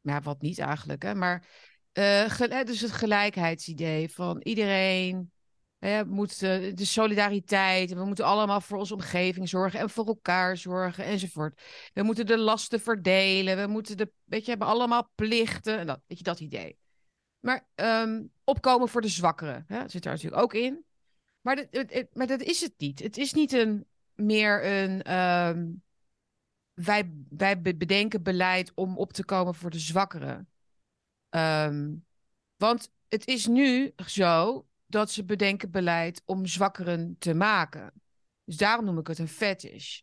[0.00, 1.48] ja, wat niet eigenlijk, hè, maar
[1.92, 5.32] uh, dus het gelijkheidsidee van iedereen
[5.80, 7.92] hè, moet de solidariteit.
[7.92, 11.62] We moeten allemaal voor onze omgeving zorgen en voor elkaar zorgen enzovoort.
[11.92, 13.56] We moeten de lasten verdelen.
[13.56, 15.78] We moeten de, weet je, hebben allemaal plichten.
[15.78, 16.78] En dat, weet je, dat idee.
[17.40, 20.84] Maar um, opkomen voor de zwakkeren hè, zit daar natuurlijk ook in.
[21.40, 21.56] Maar,
[22.26, 22.98] dat, is het niet.
[22.98, 25.16] Het is niet een, meer een.
[25.16, 25.82] Um,
[26.72, 30.48] wij, wij bedenken beleid om op te komen voor de zwakkeren.
[31.30, 32.06] Um,
[32.56, 37.92] want het is nu zo dat ze bedenken beleid om zwakkeren te maken.
[38.44, 40.00] Dus daarom noem ik het een fetish.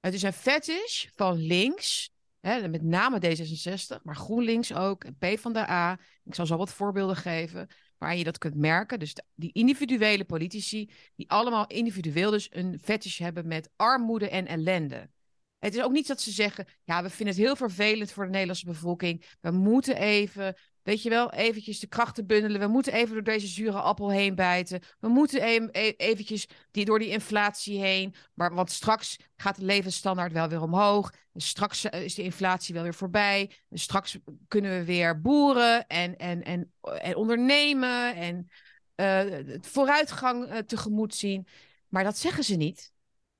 [0.00, 2.10] Het is een fetish van links,
[2.40, 5.98] hè, met name D66, maar GroenLinks ook, en P van de A.
[6.24, 7.68] Ik zal zo wat voorbeelden geven
[7.98, 8.98] waar je dat kunt merken.
[8.98, 15.10] Dus die individuele politici, die allemaal individueel dus een fetish hebben met armoede en ellende.
[15.58, 18.30] Het is ook niet dat ze zeggen, ja, we vinden het heel vervelend voor de
[18.30, 19.36] Nederlandse bevolking.
[19.40, 22.60] We moeten even weet je wel, eventjes de krachten bundelen.
[22.60, 24.80] We moeten even door deze zure appel heen bijten.
[25.00, 28.14] We moeten even, eventjes die, door die inflatie heen.
[28.34, 31.12] Maar, want straks gaat de levensstandaard wel weer omhoog.
[31.32, 33.50] En straks eh, is de inflatie wel weer voorbij.
[33.70, 34.18] En straks
[34.48, 38.48] kunnen we weer boeren en, en, en, en ondernemen en
[38.96, 41.46] uh, vooruitgang uh, tegemoet zien.
[41.88, 42.92] Maar dat zeggen ze niet.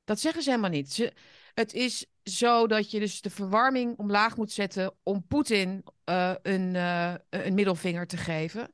[0.05, 0.93] Dat zeggen ze helemaal niet.
[0.93, 1.13] Ze,
[1.55, 6.75] het is zo dat je dus de verwarming omlaag moet zetten om Poetin uh, een,
[6.75, 8.71] uh, een middelvinger te geven.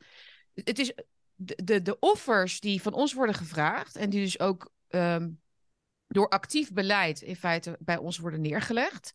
[0.55, 0.93] Het is
[1.35, 5.41] de, de, de, offers die van ons worden gevraagd en die dus ook um,
[6.07, 9.15] door actief beleid in feite bij ons worden neergelegd,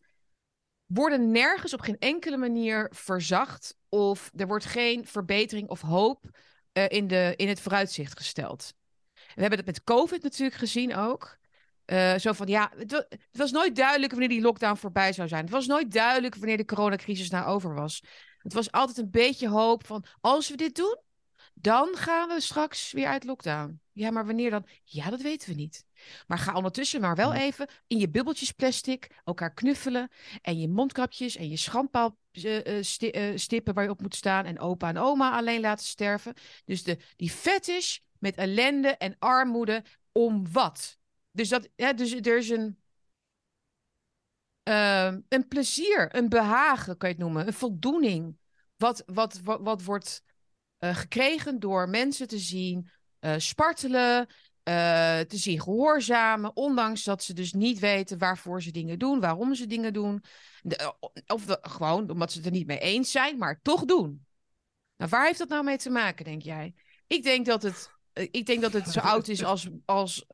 [0.85, 6.29] worden nergens op geen enkele manier verzacht of er wordt geen verbetering of hoop
[6.73, 8.73] uh, in, de, in het vooruitzicht gesteld.
[9.13, 11.37] We hebben het met COVID natuurlijk gezien ook.
[11.85, 15.41] Uh, zo van ja, het, het, was nooit duidelijk wanneer die lockdown voorbij zou zijn.
[15.41, 18.03] Het was nooit duidelijk wanneer de coronacrisis nou over was.
[18.37, 20.97] Het was altijd een beetje hoop van als we dit doen,
[21.53, 23.79] dan gaan we straks weer uit lockdown.
[23.91, 24.67] Ja, maar wanneer dan?
[24.83, 25.85] Ja, dat weten we niet.
[26.27, 30.11] Maar ga ondertussen maar wel even in je bubbeltjes plastic elkaar knuffelen.
[30.41, 34.45] En je mondkapjes en je schandpaalstippen waar je op moet staan.
[34.45, 36.33] En opa en oma alleen laten sterven.
[36.65, 40.97] Dus de, die fetish met ellende en armoede om wat?
[41.35, 42.77] Dus, dat, ja, dus er is een,
[44.69, 48.37] uh, een plezier, een behagen, kan je het noemen, een voldoening.
[48.75, 50.23] Wat, wat, wat, wat wordt
[50.79, 54.27] uh, gekregen door mensen te zien uh, spartelen,
[54.69, 59.55] uh, te zien gehoorzamen, ondanks dat ze dus niet weten waarvoor ze dingen doen, waarom
[59.55, 60.23] ze dingen doen.
[61.27, 64.25] Of gewoon omdat ze het er niet mee eens zijn, maar toch doen.
[64.97, 66.73] Nou, waar heeft dat nou mee te maken, denk jij?
[67.07, 70.25] Ik denk dat het, ik denk dat het zo oud is als, als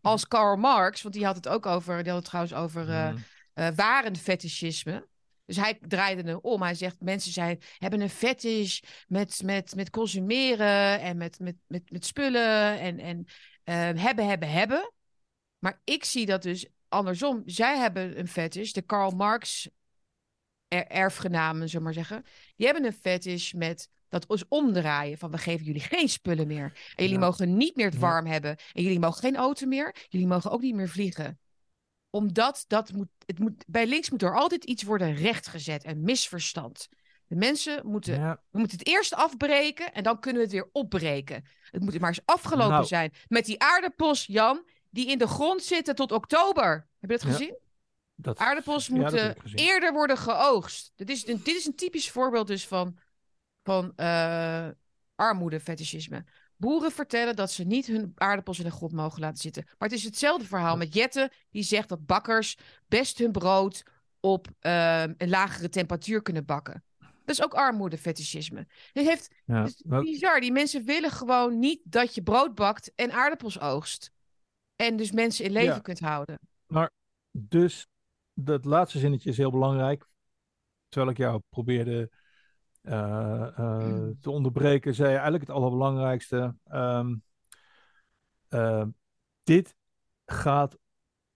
[0.00, 3.12] als Karl Marx, want die had het ook over, die had het trouwens over uh,
[3.54, 5.08] uh, warenfetischisme.
[5.44, 6.62] Dus hij draaide het om.
[6.62, 11.90] Hij zegt: mensen zijn, hebben een fetish met, met, met consumeren en met, met, met,
[11.90, 13.18] met spullen en, en
[13.64, 14.92] uh, hebben, hebben, hebben.
[15.58, 17.42] Maar ik zie dat dus andersom.
[17.46, 19.68] Zij hebben een fetish, de Karl Marx
[20.88, 22.24] erfgenamen, zullen maar zeggen.
[22.56, 26.72] Die hebben een fetish met dat ons omdraaien van we geven jullie geen spullen meer.
[26.94, 28.56] En jullie mogen niet meer het warm hebben.
[28.72, 29.94] En jullie mogen geen auto meer.
[30.08, 31.38] Jullie mogen ook niet meer vliegen.
[32.10, 35.84] Omdat dat moet, het moet, bij links moet er altijd iets worden rechtgezet.
[35.84, 36.88] en misverstand.
[37.26, 41.44] De mensen moeten, we moeten het eerst afbreken en dan kunnen we het weer opbreken.
[41.70, 42.86] Het moet maar eens afgelopen nou.
[42.86, 46.88] zijn met die aardappels, Jan, die in de grond zitten tot oktober.
[47.00, 47.58] Heb je dat gezien?
[48.14, 48.38] Dat...
[48.38, 50.92] Aardappels moeten eerder worden geoogst.
[50.96, 52.98] Dit is, dit is een typisch voorbeeld dus van
[53.62, 54.68] van uh,
[55.14, 56.24] armoede, fetischisme.
[56.56, 59.64] Boeren vertellen dat ze niet hun aardappels in de grond mogen laten zitten.
[59.64, 62.58] Maar het is hetzelfde verhaal met Jette, die zegt dat bakkers
[62.88, 63.82] best hun brood
[64.20, 66.84] op uh, een lagere temperatuur kunnen bakken.
[66.98, 68.66] Dat is ook armoede, fetischisme.
[68.92, 70.40] Het, heeft, ja, het is bizar.
[70.40, 74.10] Die mensen willen gewoon niet dat je brood bakt en aardappels oogst.
[74.76, 76.38] En dus mensen in leven kunt houden.
[76.66, 76.90] Maar
[77.30, 77.86] dus,
[78.34, 80.08] dat laatste zinnetje is heel belangrijk.
[80.88, 82.10] Terwijl ik jou probeerde
[82.82, 86.56] uh, uh, te onderbreken, zei je eigenlijk het allerbelangrijkste.
[86.72, 87.22] Um,
[88.50, 88.84] uh,
[89.42, 89.74] dit
[90.24, 90.78] gaat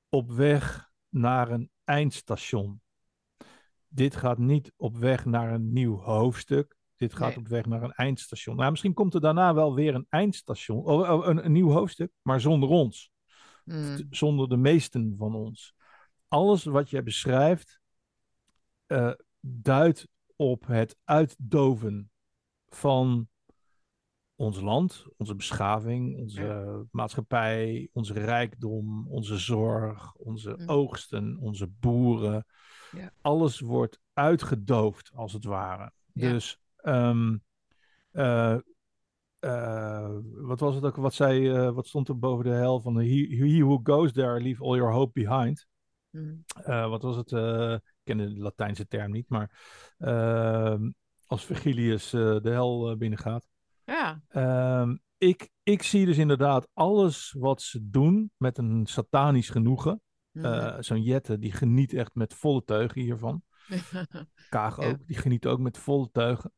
[0.09, 2.81] op weg naar een eindstation.
[3.89, 6.77] Dit gaat niet op weg naar een nieuw hoofdstuk.
[6.97, 7.39] Dit gaat nee.
[7.39, 8.57] op weg naar een eindstation.
[8.57, 12.13] Nou, misschien komt er daarna wel weer een eindstation, oh, oh, een, een, nieuw hoofdstuk,
[12.23, 13.11] maar zonder ons.
[13.65, 14.07] Mm.
[14.11, 15.75] Zonder de meesten van ons.
[16.29, 17.81] Alles wat jij beschrijft
[18.87, 22.11] uh, duidt op het uitdoven
[22.69, 23.29] van
[24.35, 26.85] ons land, onze beschaving, onze ja.
[26.91, 30.69] maatschappij, onze rijkdom, onze zorg, onze mm.
[30.69, 32.47] oogsten, onze boeren.
[32.93, 33.13] Ja.
[33.21, 35.93] Alles wordt uitgedoofd, als het ware.
[36.13, 37.43] Dus um,
[38.13, 38.57] uh,
[39.41, 40.97] uh, wat was het ook?
[40.97, 44.41] Wat, zei, uh, wat stond er boven de hel van he, he who goes there,
[44.41, 45.67] leave all your hope behind.
[46.11, 46.45] Mm.
[46.65, 47.31] wat was het?
[48.07, 49.51] Ik ken de Latijnse term niet, maar
[49.99, 50.91] ehm,
[51.27, 53.47] als Virgilius de hel binnengaat.
[53.85, 54.23] Ja.
[54.81, 60.01] Um, ik, ik zie dus inderdaad alles wat ze doen met een satanisch genoegen.
[60.33, 60.45] Mm.
[60.45, 63.43] Uh, Zo'n Jette, die geniet echt met volle teugen hiervan.
[64.49, 65.05] Kaag ook, ja.
[65.07, 66.53] die geniet ook met volle teugen.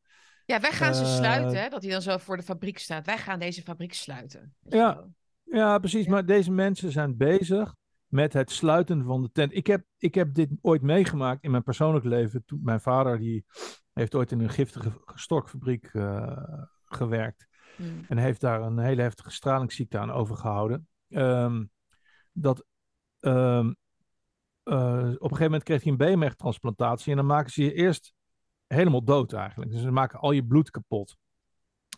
[0.44, 3.06] Ja, wij gaan ze sluiten, hè, dat hij dan zo voor de fabriek staat.
[3.06, 4.54] Wij gaan deze fabriek sluiten.
[4.60, 5.04] Ja,
[5.42, 6.04] ja, precies.
[6.04, 6.10] Ja.
[6.10, 7.74] Maar deze mensen zijn bezig
[8.08, 9.54] met het sluiten van de tent.
[9.54, 12.44] Ik heb, ik heb dit ooit meegemaakt in mijn persoonlijk leven.
[12.44, 13.44] Toen mijn vader, die
[13.92, 17.46] heeft ooit in een giftige stokfabriek uh, gewerkt.
[17.76, 18.04] Mm.
[18.08, 20.88] En heeft daar een hele heftige stralingsziekte aan overgehouden.
[21.08, 21.70] Um,
[22.32, 22.64] dat
[23.20, 23.76] um,
[24.64, 27.10] uh, op een gegeven moment kreeg hij een beenmergtransplantatie.
[27.10, 28.14] En dan maken ze je eerst
[28.66, 29.70] helemaal dood eigenlijk.
[29.70, 31.16] Dus ze maken al je bloed kapot.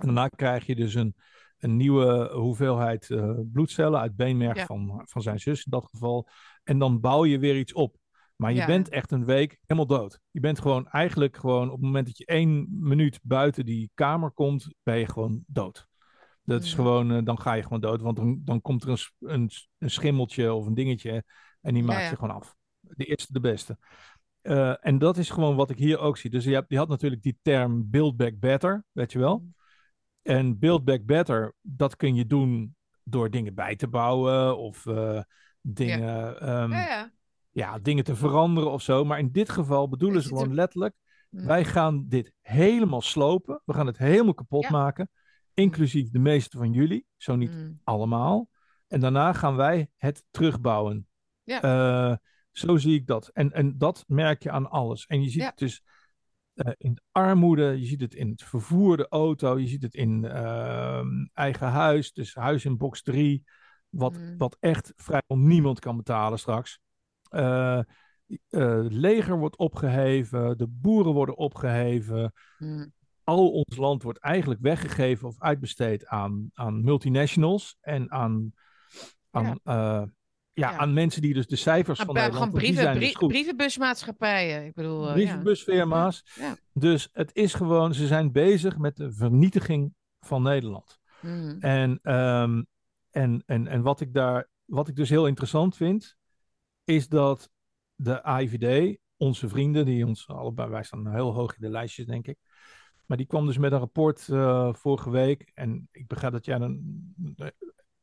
[0.01, 1.15] En daarna krijg je dus een,
[1.61, 4.67] een nieuwe hoeveelheid uh, bloedcellen uit beenmerg ja.
[4.67, 6.29] van, van zijn zus in dat geval.
[6.65, 7.97] En dan bouw je weer iets op.
[8.37, 8.67] Maar je ja.
[8.67, 10.21] bent echt een week helemaal dood.
[10.31, 14.31] Je bent gewoon eigenlijk gewoon op het moment dat je één minuut buiten die kamer
[14.31, 15.89] komt, ben je gewoon dood.
[16.43, 18.01] Dat is gewoon, uh, dan ga je gewoon dood.
[18.01, 21.25] Want dan, dan komt er een, een, een schimmeltje of een dingetje
[21.61, 22.55] en die maakt je gewoon af.
[22.81, 23.79] De eerste, de beste.
[24.43, 26.31] Uh, en dat is gewoon wat ik hier ook zie.
[26.31, 29.45] Dus je, hebt, je had natuurlijk die term build back better, weet je wel.
[30.23, 35.23] En build back better, dat kun je doen door dingen bij te bouwen of uh,
[35.61, 36.01] dingen.
[36.01, 36.63] Ja.
[36.63, 37.13] Um, ja,
[37.51, 39.05] ja, dingen te veranderen of zo.
[39.05, 40.95] Maar in dit geval bedoelen ze gewoon letterlijk:
[41.29, 43.63] wij gaan dit helemaal slopen.
[43.65, 44.71] We gaan het helemaal kapot ja.
[44.71, 45.11] maken.
[45.55, 47.81] Inclusief de meeste van jullie, zo niet mm.
[47.85, 48.49] allemaal.
[48.89, 51.07] En daarna gaan wij het terugbouwen.
[51.43, 51.65] Ja.
[52.11, 52.17] Uh,
[52.51, 53.29] zo zie ik dat.
[53.29, 55.07] En, en dat merk je aan alles.
[55.07, 55.49] En je ziet ja.
[55.49, 55.83] het dus
[56.55, 60.25] uh, in de armoede, je ziet het in het vervoerde auto, je ziet het in
[60.25, 63.45] uh, eigen huis, dus huis in box 3,
[63.89, 64.37] wat, mm.
[64.39, 66.81] wat echt vrijwel niemand kan betalen straks.
[67.31, 67.81] Uh,
[68.89, 72.33] leger wordt opgeheven, de boeren worden opgeheven.
[72.59, 72.93] Mm.
[73.25, 78.53] Al ons land wordt eigenlijk weggegeven of uitbesteed aan, aan multinationals en aan,
[79.31, 80.09] aan ja.
[80.53, 82.53] Ja, ja, aan mensen die dus de cijfers van Nederland...
[82.53, 85.07] brieven, zijn brie, dus brievenbusmaatschappijen, ik bedoel...
[85.07, 86.23] Uh, Brievenbusfirma's.
[86.35, 86.57] Ja.
[86.73, 90.99] Dus het is gewoon, ze zijn bezig met de vernietiging van Nederland.
[91.21, 91.57] Mm.
[91.61, 92.67] En, um,
[93.11, 96.17] en, en, en wat ik daar, wat ik dus heel interessant vind,
[96.85, 97.51] is dat
[97.95, 102.27] de AIVD, onze vrienden, die ons allebei, wij staan heel hoog in de lijstjes, denk
[102.27, 102.39] ik.
[103.07, 105.51] Maar die kwam dus met een rapport uh, vorige week.
[105.55, 106.81] En ik begrijp dat jij dan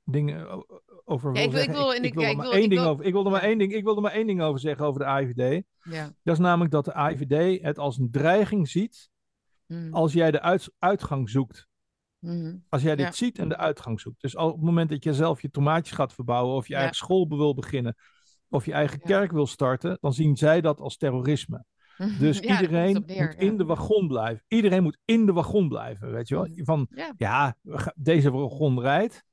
[0.09, 0.65] dingen
[1.05, 1.61] over ja, ik wil.
[1.61, 3.05] Ik wil, ik, ik, wil ja, er ik maar wil, één ding wil, over.
[3.05, 3.73] Ik wilde maar één ding.
[3.73, 5.63] Ik wilde maar één ding over zeggen over de AIVD.
[5.81, 6.03] Ja.
[6.23, 9.09] Dat is namelijk dat de AIVD het als een dreiging ziet
[9.67, 9.93] Mm.
[9.93, 11.67] als jij de uit, uitgang zoekt.
[12.19, 12.63] Mm.
[12.69, 13.11] Als jij dit Ja.
[13.11, 14.21] ziet en de uitgang zoekt.
[14.21, 17.27] Dus op het moment dat je zelf je tomaatjes gaat verbouwen of je eigen school
[17.27, 17.95] wil beginnen
[18.49, 21.63] of je eigen kerk wil starten, dan zien zij dat als terrorisme.
[22.19, 23.39] Dus Ja, iedereen neer, moet ja.
[23.39, 24.43] in de wagon blijven.
[24.47, 26.45] Iedereen moet in de wagon blijven, weet je wel?
[26.45, 26.65] Mm.
[26.65, 27.13] Van, Ja.
[27.17, 27.57] ja,
[27.95, 29.23] deze wagon rijdt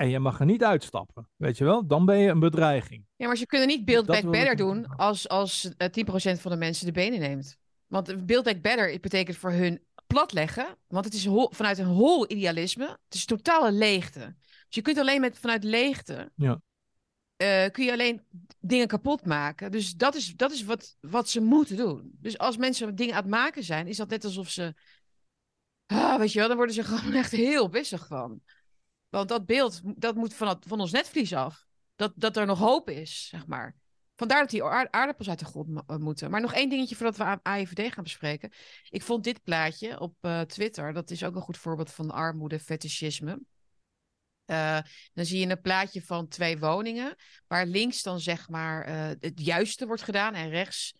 [0.00, 1.86] en je mag er niet uitstappen, weet je wel?
[1.86, 3.06] Dan ben je een bedreiging.
[3.16, 5.88] Ja, maar ze kunnen niet Build Dat Back Better doen als, als eh,
[6.36, 7.56] 10% van de mensen de benen neemt.
[7.86, 12.84] Want Build Back Better betekent voor hun platleggen, want het is vanuit een hol idealisme.
[12.84, 14.34] Het is totale leegte.
[14.66, 16.60] Dus je kunt alleen met vanuit leegte, Ja.
[17.36, 18.22] eh, kun je alleen
[18.60, 19.70] dingen kapot maken.
[19.70, 22.10] Dus dat is, dat is wat, wat ze moeten doen.
[22.20, 24.74] Dus als mensen dingen aan het maken zijn, is dat net alsof ze,
[25.86, 28.40] ah, weet je wel, dan worden ze gewoon echt heel bissig van.
[29.10, 31.66] Want dat beeld, dat moet van, van ons netvlies af.
[31.96, 33.76] Dat, dat er nog hoop is, zeg maar.
[34.20, 36.30] Vandaar dat die aard- aardappels uit de grond eh, moeten.
[36.30, 38.52] Maar nog één dingetje voordat we AIVD gaan bespreken.
[38.88, 42.60] Ik vond dit plaatje op eh, Twitter, dat is ook een goed voorbeeld van armoede,
[42.60, 43.40] fetischisme.
[44.44, 44.78] Eh,
[45.12, 47.14] dan zie je een plaatje van twee woningen,
[47.46, 48.88] waar links dan zeg maar
[49.20, 50.94] het juiste wordt gedaan en rechts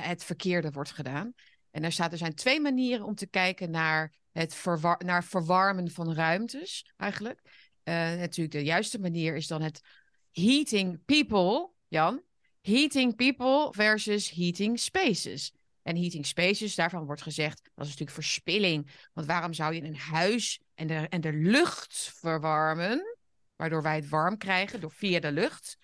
[0.00, 1.34] het verkeerde wordt gedaan.
[1.70, 4.64] En daar staat, er zijn twee manieren om te kijken naar het
[4.98, 7.42] naar verwarmen van ruimtes, eigenlijk.
[7.82, 9.80] Eh, natuurlijk, de juiste manier is dan het
[10.30, 12.22] heating people, Jan.
[12.60, 15.52] Heating people versus heating spaces.
[15.82, 18.90] En heating spaces, daarvan wordt gezegd, dat is natuurlijk verspilling.
[19.12, 23.16] Want waarom zou je een huis en de, en de lucht verwarmen,
[23.56, 25.78] waardoor wij het warm krijgen door via de lucht?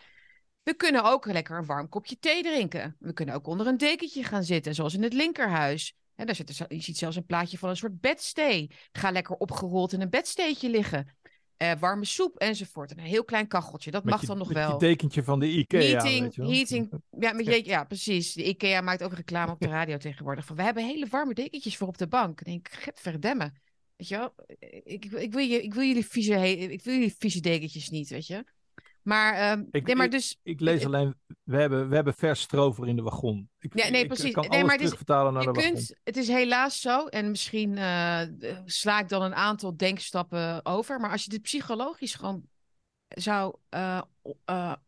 [0.66, 2.96] We kunnen ook lekker een warm kopje thee drinken.
[2.98, 5.94] We kunnen ook onder een dekentje gaan zitten, zoals in het linkerhuis.
[6.14, 8.70] En daar zit er, je ziet zelfs een plaatje van een soort bedstee.
[8.92, 11.16] Ga lekker opgerold in een bedsteetje liggen.
[11.58, 12.90] Uh, warme soep enzovoort.
[12.90, 14.72] Een heel klein kacheltje, dat met mag je, dan nog met wel.
[14.72, 16.02] je dekentje van de IKEA.
[16.02, 16.90] Heating, heating.
[17.20, 18.32] Ja, met je, ja, precies.
[18.32, 20.44] De IKEA maakt ook reclame op de radio tegenwoordig.
[20.44, 22.44] Van, we hebben hele warme dekentjes voor op de bank.
[22.44, 23.60] Denk ik, verdemmen.
[23.96, 24.34] Weet je wel?
[24.84, 28.26] Ik, ik, wil je, ik, wil jullie vieze, ik wil jullie vieze dekentjes niet, weet
[28.26, 28.44] je?
[29.06, 30.38] Maar, ehm, Ik- nee, maar dus...
[30.42, 33.48] Ik lees alleen, we hebben, we hebben vers strover in de wagon.
[33.58, 34.32] Ik, Ja, nee, precies.
[34.32, 35.72] kan Nee, alles maar het is- terugvertalen naar Je de wagon.
[35.74, 38.20] kunt, het is helaas zo, en misschien eh,
[38.64, 42.42] sla ik dan een aantal denkstappen over, maar als je dit psychologisch gewoon
[43.08, 44.02] zou eh,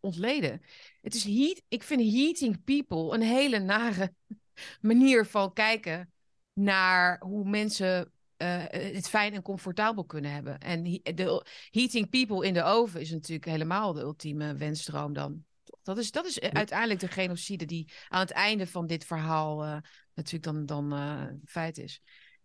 [0.01, 0.63] ontleden.
[1.01, 4.15] Het is heat, ik vind heating people een hele nare
[4.81, 6.13] manier van kijken
[6.53, 8.65] naar hoe mensen eh,
[8.95, 10.59] het fijn en comfortabel kunnen hebben.
[10.59, 15.45] En de heating people in de oven is natuurlijk helemaal de ultieme wensdroom dan.
[15.83, 19.77] Dat is, dat is uiteindelijk de genocide die aan het einde van dit verhaal eh,
[20.15, 22.03] natuurlijk dan, dan eh, feit is.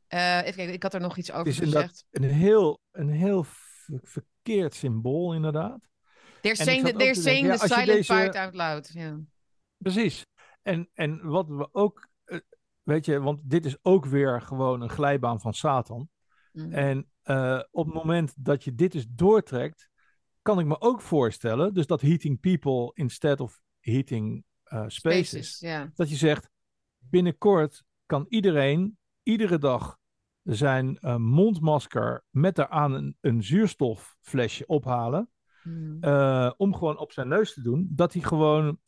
[0.07, 2.05] Eh, even kijken, ik had er nog iets over Het is gezegd.
[2.11, 5.87] een heel, een heel ver- verkeerd symbool, inderdaad.
[6.41, 8.93] They're saying, the, they're saying denken, ja, silent deze- fight out loud.
[9.77, 10.25] Precies.
[10.61, 12.12] En, en wat we ook, eh,
[12.84, 16.09] weet je, want dit is ook weer gewoon een glijbaan van Satan.
[16.51, 16.71] Mm.
[16.71, 19.89] En eh, op het moment dat je dit dus doortrekt,
[20.41, 25.59] kan ik me ook voorstellen, dus dat heating people instead of heating eh, spaces,
[25.95, 26.49] dat je zegt,
[26.97, 29.97] binnenkort kan iedereen iedere dag
[30.43, 35.27] zijn eh, mondmasker met daaraan een, een zuurstofflesje ophalen,
[35.63, 36.03] Mm.
[36.57, 38.79] om gewoon op zijn neus te doen, dat hij gewoon,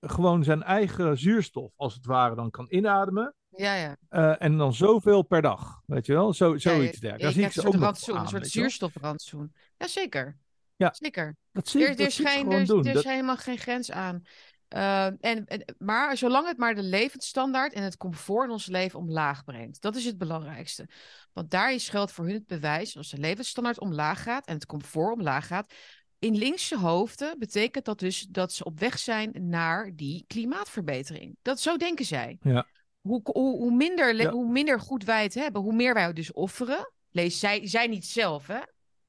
[0.00, 3.34] gewoon zijn eigen zuurstof, als het ware, dan kan inademen.
[3.48, 3.96] Ja, ja.
[4.08, 6.32] eh, en dan zoveel per dag, weet je wel?
[6.32, 7.16] Zo, Ja, zoiets dergelijks.
[7.18, 9.54] je Daar zie ik ze een ook rantsoen, aan, een soort zuurstofrantsoen.
[9.76, 10.38] Jazeker.
[10.76, 10.94] Ja.
[10.94, 11.36] Zeker.
[11.52, 12.86] Dat zie Er, er dat zie geen, er, doen.
[12.86, 14.22] er Dat- is helemaal geen grens aan.
[14.68, 18.98] Eh, en, en, maar zolang het maar de levensstandaard en het comfort in ons leven
[18.98, 19.80] omlaag brengt.
[19.80, 20.88] Dat is het belangrijkste.
[21.32, 22.96] Want daar schuilt voor hun het bewijs.
[22.96, 25.72] Als de levensstandaard omlaag gaat en het comfort omlaag gaat.
[26.18, 31.36] In linkse hoofden betekent dat dus dat ze op weg zijn naar die klimaatverbetering.
[31.42, 32.36] Dat, zo denken zij.
[32.42, 32.66] Ja.
[33.00, 34.30] Hoe, hoe, hoe, minder, Ja.
[34.30, 36.92] hoe minder goed wij het hebben, hoe meer wij dus offeren.
[37.10, 38.60] Lees zij, zij niet zelf, hè?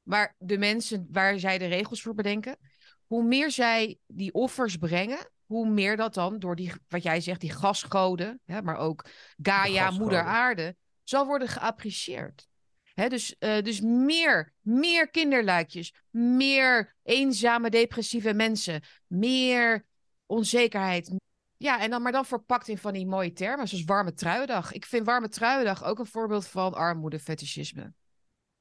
[0.03, 2.57] Maar de mensen waar zij de regels voor bedenken
[3.09, 7.41] hoe meer zij die offers brengen, hoe meer dat dan door die, wat jij zegt,
[7.41, 9.05] die gasgoden, hè, maar ook
[9.41, 12.47] Gaia, moeder aarde, zal worden geapprecieerd.
[12.93, 19.85] Hè, dus, eh, dus meer, meer kinderluikjes, meer eenzame, depressieve mensen, meer
[20.25, 21.11] onzekerheid.
[21.59, 24.71] Ja, en dan maar dan verpakt in van die mooie termen, zoals warme truiendag.
[24.71, 27.93] Ik vind warme truiendag ook een voorbeeld van armoedefetischisme.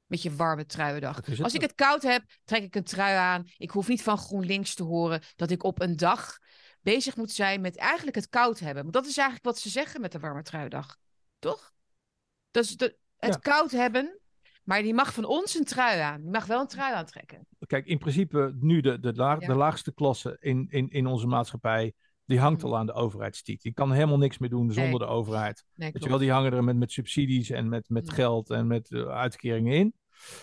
[0.06, 1.40] Met je warme truiendag.
[1.42, 3.44] Als ik het koud heb, trek ik een trui aan.
[3.56, 6.38] Ik hoef niet van GroenLinks te horen dat ik op een dag
[6.80, 8.82] bezig moet zijn met eigenlijk het koud hebben.
[8.82, 10.96] Want dat is eigenlijk wat ze zeggen met de warme truidag.
[11.38, 11.72] Toch?
[12.50, 13.38] Dat is de, het Ja.
[13.52, 14.18] koud hebben,
[14.62, 16.20] maar die mag van ons een trui aan.
[16.20, 17.46] Die mag wel een trui aantrekken.
[17.66, 19.46] Kijk, in principe nu de, de, laag, Ja.
[19.46, 21.94] de laagste klasse in, in, in onze maatschappij,
[22.28, 22.70] die hangt Mhm.
[22.72, 23.62] al aan de overheidstiet.
[23.62, 24.98] Die kan helemaal niks meer doen zonder Nee.
[24.98, 25.64] de overheid.
[25.74, 28.14] Nee, Weet je wel, die hangen er met, met subsidies en met, met Mhm.
[28.14, 29.94] geld en met eh, uitkeringen in.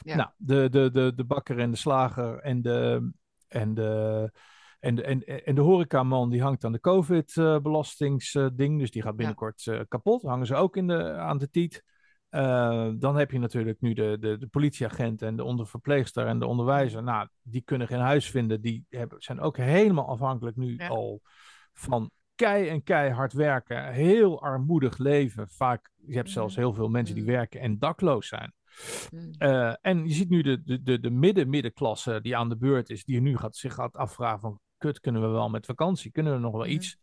[0.01, 0.15] Ja.
[0.15, 3.11] Nou, de, de, de, de bakker en de slager en de,
[3.47, 4.31] en de,
[4.79, 8.79] en de, en, en de horecaman die hangt aan de COVID-belastingsding.
[8.79, 10.21] dus die gaat binnenkort eh, kapot.
[10.21, 11.83] Hangen ze ook in de, aan de tiet.
[12.29, 16.45] Eh, dan heb je natuurlijk nu de, de, de politieagent en de onderverpleegster en de
[16.45, 17.03] onderwijzer.
[17.03, 18.61] Nou, die kunnen geen huis vinden.
[18.61, 20.87] Die hebben, zijn ook helemaal afhankelijk nu Ja.
[20.87, 21.21] al
[21.77, 23.91] van kei en keihard werken.
[23.93, 25.49] Heel armoedig leven.
[25.49, 26.63] Vaak, je hebt zelfs Mhm.
[26.63, 27.33] heel veel mensen die Mhm.
[27.33, 28.53] werken en dakloos zijn.
[29.11, 29.31] Mm.
[29.37, 33.05] Eh, en je ziet nu de, de, de, de midden-middenklasse die aan de beurt is,
[33.05, 36.11] die nu gaat, zich gaat afvragen van, kut, kunnen we wel met vakantie?
[36.11, 36.97] Kunnen we nog wel iets?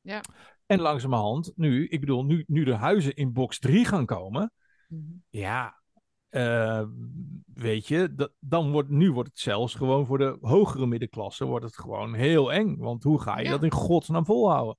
[0.00, 0.20] Ja.
[0.66, 4.52] En langzamerhand, nu, ik bedoel, nu, nu de huizen in box 3 gaan komen,
[4.88, 5.02] Mhm.
[5.30, 5.82] ja,
[6.34, 6.82] eh,
[7.54, 11.64] weet je, dat, dan wordt, nu wordt het zelfs gewoon voor de hogere middenklasse, wordt
[11.64, 12.76] het gewoon heel eng.
[12.78, 13.50] Want hoe ga je Ja.
[13.50, 14.78] dat in godsnaam volhouden?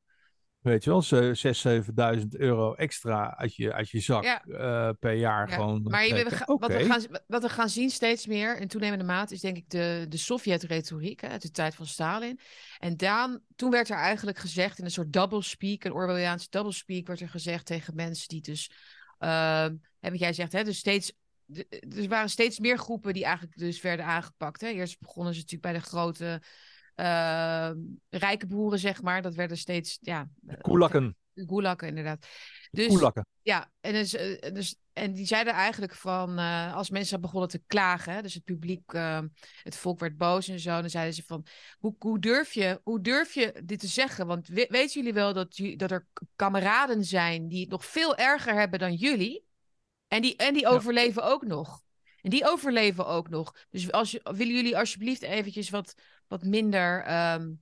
[0.59, 4.43] Weet je wel, 6.000, 7.000 euro extra uit je, uit je zak Ja.
[4.43, 5.81] eh, per jaar Ja, gewoon.
[5.83, 9.33] Maar je- we wat, we gaan, wat we gaan zien steeds meer in toenemende mate
[9.33, 12.39] is denk ik de, de Sovjet-retoriek uit de tijd van Stalin.
[12.79, 17.21] En Daan, toen werd er eigenlijk gezegd in een soort doublespeak, een Orwelliaanse doublespeak, werd
[17.21, 18.71] er gezegd tegen mensen die dus,
[19.19, 21.13] ehm hè, wat jij zegt, hè, dus steeds,
[21.95, 24.61] er waren steeds meer groepen die eigenlijk dus werden aangepakt.
[24.61, 24.67] Hè.
[24.67, 26.41] Eerst begonnen ze natuurlijk bij de grote
[26.95, 27.77] ehm,
[28.09, 29.21] rijke boeren, zeg maar.
[29.21, 30.29] Dat werden steeds, ja,
[30.61, 31.15] Koelakken.
[31.35, 32.27] Gulakken, inderdaad.
[32.71, 33.27] Dus, Koelakken.
[33.41, 37.63] ja, en, dus, eh, dus, en die zeiden eigenlijk van, eh, als mensen begonnen te
[37.67, 39.21] klagen, hè, dus het publiek, eh,
[39.63, 41.45] het volk werd boos en zo, dan zeiden ze van,
[41.77, 44.27] hoe, hoe, durf, je, hoe durf je dit te zeggen?
[44.27, 48.53] Want we- weten jullie wel dat, dat er kameraden zijn die het nog veel erger
[48.53, 49.45] hebben dan jullie?
[50.07, 50.69] En die, en die Ja.
[50.69, 51.83] overleven ook nog.
[52.21, 53.55] En die overleven ook nog.
[53.69, 55.95] Dus als je, willen jullie alsjeblieft eventjes wat,
[56.27, 57.53] wat minder ehm,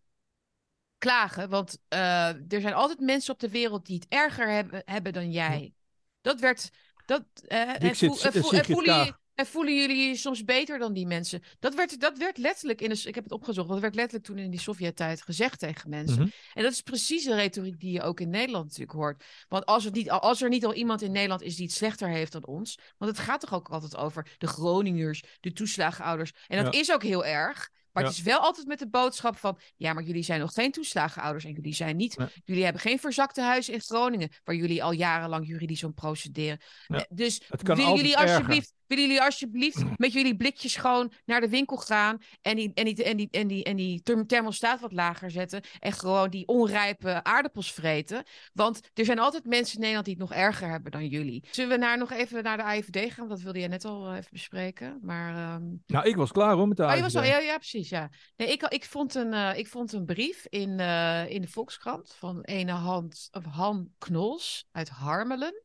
[0.98, 1.50] klagen?
[1.50, 5.32] Want eh, er zijn altijd mensen op de wereld die het erger hebben, hebben dan
[5.32, 5.74] jij.
[6.22, 6.70] Dat werd.
[7.06, 8.68] Dat, eh, en, voel- en voel- en Kaag.
[8.68, 11.44] jullie, en voelen jullie je soms beter dan die mensen?
[11.60, 13.02] Dat werd, dat werd letterlijk in de.
[13.04, 16.22] Ik heb het opgezocht, dat werd letterlijk toen in die Sovjet-tijd gezegd tegen mensen.
[16.22, 16.30] Mhm.
[16.54, 19.24] En dat is precies de retoriek die je ook in Nederland natuurlijk hoort.
[19.48, 22.10] Want als, het niet, als er niet al iemand in Nederland is die het slechter
[22.10, 22.78] heeft dan ons.
[22.98, 26.32] Want het gaat toch ook altijd over de Groningers, de toeslagenouders.
[26.48, 26.80] En dat Ja.
[26.80, 27.70] is ook heel erg.
[27.92, 29.60] Maar het is wel altijd met de boodschap van...
[29.76, 31.44] ja, maar jullie zijn nog geen toeslagenouders...
[31.46, 32.16] en jullie zijn niet...
[32.46, 34.30] Jullie hebben geen verzakte huizen in Groningen...
[34.44, 36.60] waar jullie al jarenlang juridisch om procederen.
[36.88, 36.98] Ja.
[36.98, 41.78] Eh, Dus willen jullie, alsjeblieft, willen jullie alsjeblieft met jullie blikjes gewoon naar de winkel
[41.78, 42.18] gaan...
[42.41, 45.62] en die, en die, en die, en die, en die therm- thermostaat wat lager zetten...
[45.80, 48.24] en gewoon die onrijpe aardappels vreten?
[48.54, 51.44] Want er zijn altijd mensen in Nederland die het nog erger hebben dan jullie.
[51.52, 53.28] Zullen we naar, nog even naar de AIVD gaan?
[53.30, 55.00] Dat wilde jij net al eh, even bespreken.
[55.02, 55.36] Maar...
[55.36, 57.34] ehm, Nou, ik was klaar hoor met de Oh, je was al, AIVD.
[57.34, 58.10] ja, ja, precies, ja.
[58.36, 62.14] Nee, ik, ik, vond een, eh, ik vond een brief in, eh, in de Volkskrant
[62.18, 65.64] van ene Hans, of Han Knols uit Harmelen.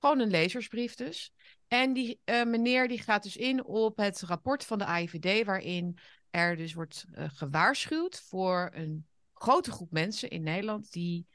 [0.00, 1.32] Gewoon een lezersbrief dus.
[1.72, 5.98] En die eh, meneer die gaat dus in op het rapport van de AIVD, waarin
[6.30, 11.26] er dus wordt eh, gewaarschuwd voor een grote groep mensen in Nederland die,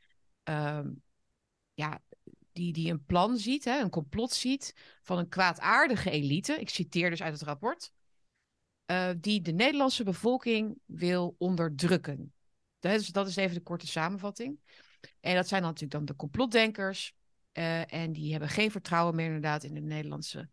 [0.44, 0.90] ehm,
[1.74, 2.02] ja,
[2.52, 6.54] die, die een plan ziet, hè, een complot ziet van een kwaadaardige elite.
[6.54, 7.92] Ik citeer dus uit het rapport
[8.86, 12.34] eh, die de Nederlandse bevolking wil onderdrukken.
[12.80, 14.60] Dat is, dat is even de korte samenvatting.
[15.20, 17.16] En dat zijn dan natuurlijk dan de complotdenkers.
[17.58, 20.50] Eh, en die hebben geen vertrouwen meer inderdaad in de Nederlandse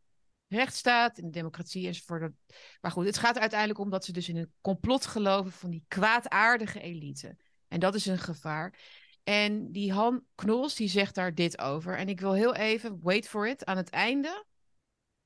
[0.49, 2.33] rechtsstaat, in de democratie enzovoort.
[2.81, 5.85] Maar goed, het gaat uiteindelijk om dat ze dus in een complot geloven van die
[5.89, 7.37] kwaadaardige elite.
[7.69, 8.79] En dat is een gevaar.
[9.23, 11.97] En die Han Knols die zegt daar dit over.
[11.97, 14.45] En ik wil heel even, wait for it, aan het einde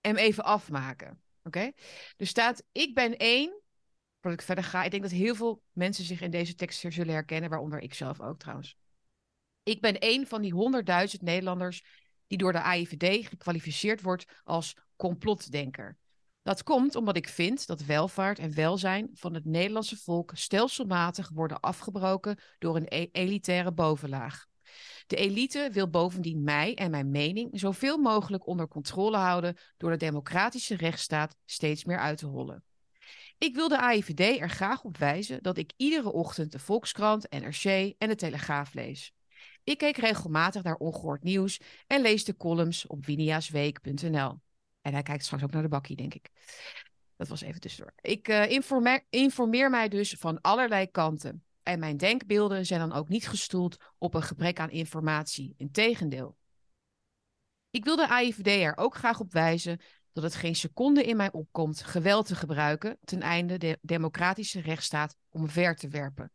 [0.00, 1.22] hem even afmaken.
[1.42, 1.70] Oké?
[2.16, 3.62] Er staat, ik ben één,
[4.20, 4.84] voordat ik verder ga.
[4.84, 8.20] Ik denk dat heel veel mensen zich in deze tekst zullen herkennen, waaronder ik zelf
[8.20, 8.76] ook trouwens.
[9.68, 11.84] Ik ben één van die honderdduizend Nederlanders
[12.26, 15.96] die door de AIVD gekwalificeerd wordt als complotdenker.
[16.42, 21.60] Dat komt omdat ik vind dat welvaart en welzijn van het Nederlandse volk stelselmatig worden
[21.60, 24.46] afgebroken door een e- elitaire bovenlaag.
[25.06, 29.96] De elite wil bovendien mij en mijn mening zoveel mogelijk onder controle houden door de
[29.96, 32.64] democratische rechtsstaat steeds meer uit te hollen.
[33.38, 37.94] Ik wil de AIVD er graag op wijzen dat ik iedere ochtend de Volkskrant, NRC
[37.98, 39.12] en de Telegraaf lees.
[39.68, 44.40] Ik keek regelmatig naar ongehoord nieuws en lees de columns op winiasweek.nl.
[44.80, 46.30] En hij kijkt straks ook naar de bakkie, denk ik.
[47.16, 47.92] Dat was even tussendoor.
[48.00, 51.44] Ik eh, informeer, informeer mij dus van allerlei kanten.
[51.62, 55.54] En mijn denkbeelden zijn dan ook niet gestoeld op een gebrek aan informatie.
[55.56, 56.36] Integendeel.
[57.70, 59.80] Ik wil de AIVD er ook graag op wijzen
[60.12, 65.16] dat het geen seconde in mij opkomt geweld te gebruiken ten einde de democratische rechtsstaat
[65.38, 66.32] omver te werpen.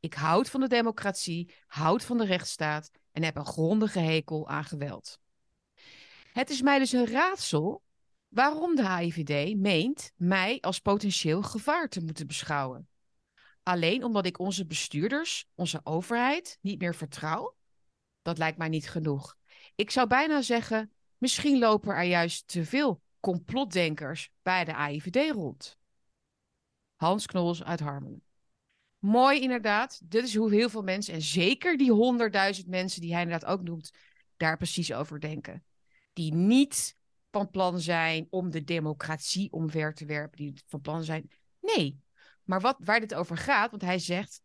[0.00, 4.64] Ik houd van de democratie, houd van de rechtsstaat en heb een grondige hekel aan
[4.64, 5.18] geweld.
[6.32, 7.82] Het is mij dus een raadsel
[8.28, 12.88] waarom de AIVD meent mij als potentieel gevaar te moeten beschouwen.
[13.62, 17.56] Alleen omdat ik onze bestuurders, onze overheid, niet meer vertrouw?
[18.22, 19.36] Dat lijkt mij niet genoeg.
[19.74, 25.78] Ik zou bijna zeggen, misschien lopen er juist te veel complotdenkers bij de AIVD rond.
[26.94, 28.23] Hans Knols uit Harmelen.
[29.04, 30.00] Mooi inderdaad.
[30.04, 33.62] Dit is hoe heel veel mensen, en zeker die honderdduizend mensen die hij inderdaad ook
[33.62, 33.90] noemt,
[34.36, 35.64] daar precies over denken.
[36.12, 36.96] Die niet
[37.30, 40.36] van plan zijn om de democratie omver te werpen.
[40.36, 41.30] Die van plan zijn.
[41.60, 42.00] Nee,
[42.44, 44.40] maar wat, waar dit over gaat, want hij zegt.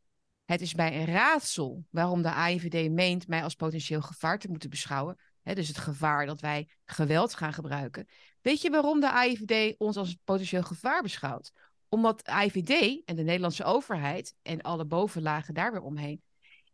[0.46, 4.70] Het is bij een raadsel waarom de AIVD meent mij als potentieel gevaar te moeten
[4.70, 5.18] beschouwen.
[5.44, 8.08] Dus het gevaar dat wij geweld gaan gebruiken.
[8.42, 11.52] Weet je waarom de AIVD ons als potentieel gevaar beschouwt?
[11.90, 16.22] Omdat de AIVD en de Nederlandse overheid en alle bovenlagen daar weer omheen,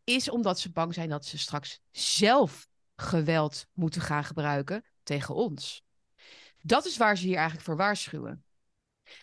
[0.04, 5.84] is omdat ze bang zijn dat ze straks zelf geweld moeten gaan gebruiken tegen ons.
[6.62, 8.44] Dat is waar ze hier eigenlijk voor waarschuwen.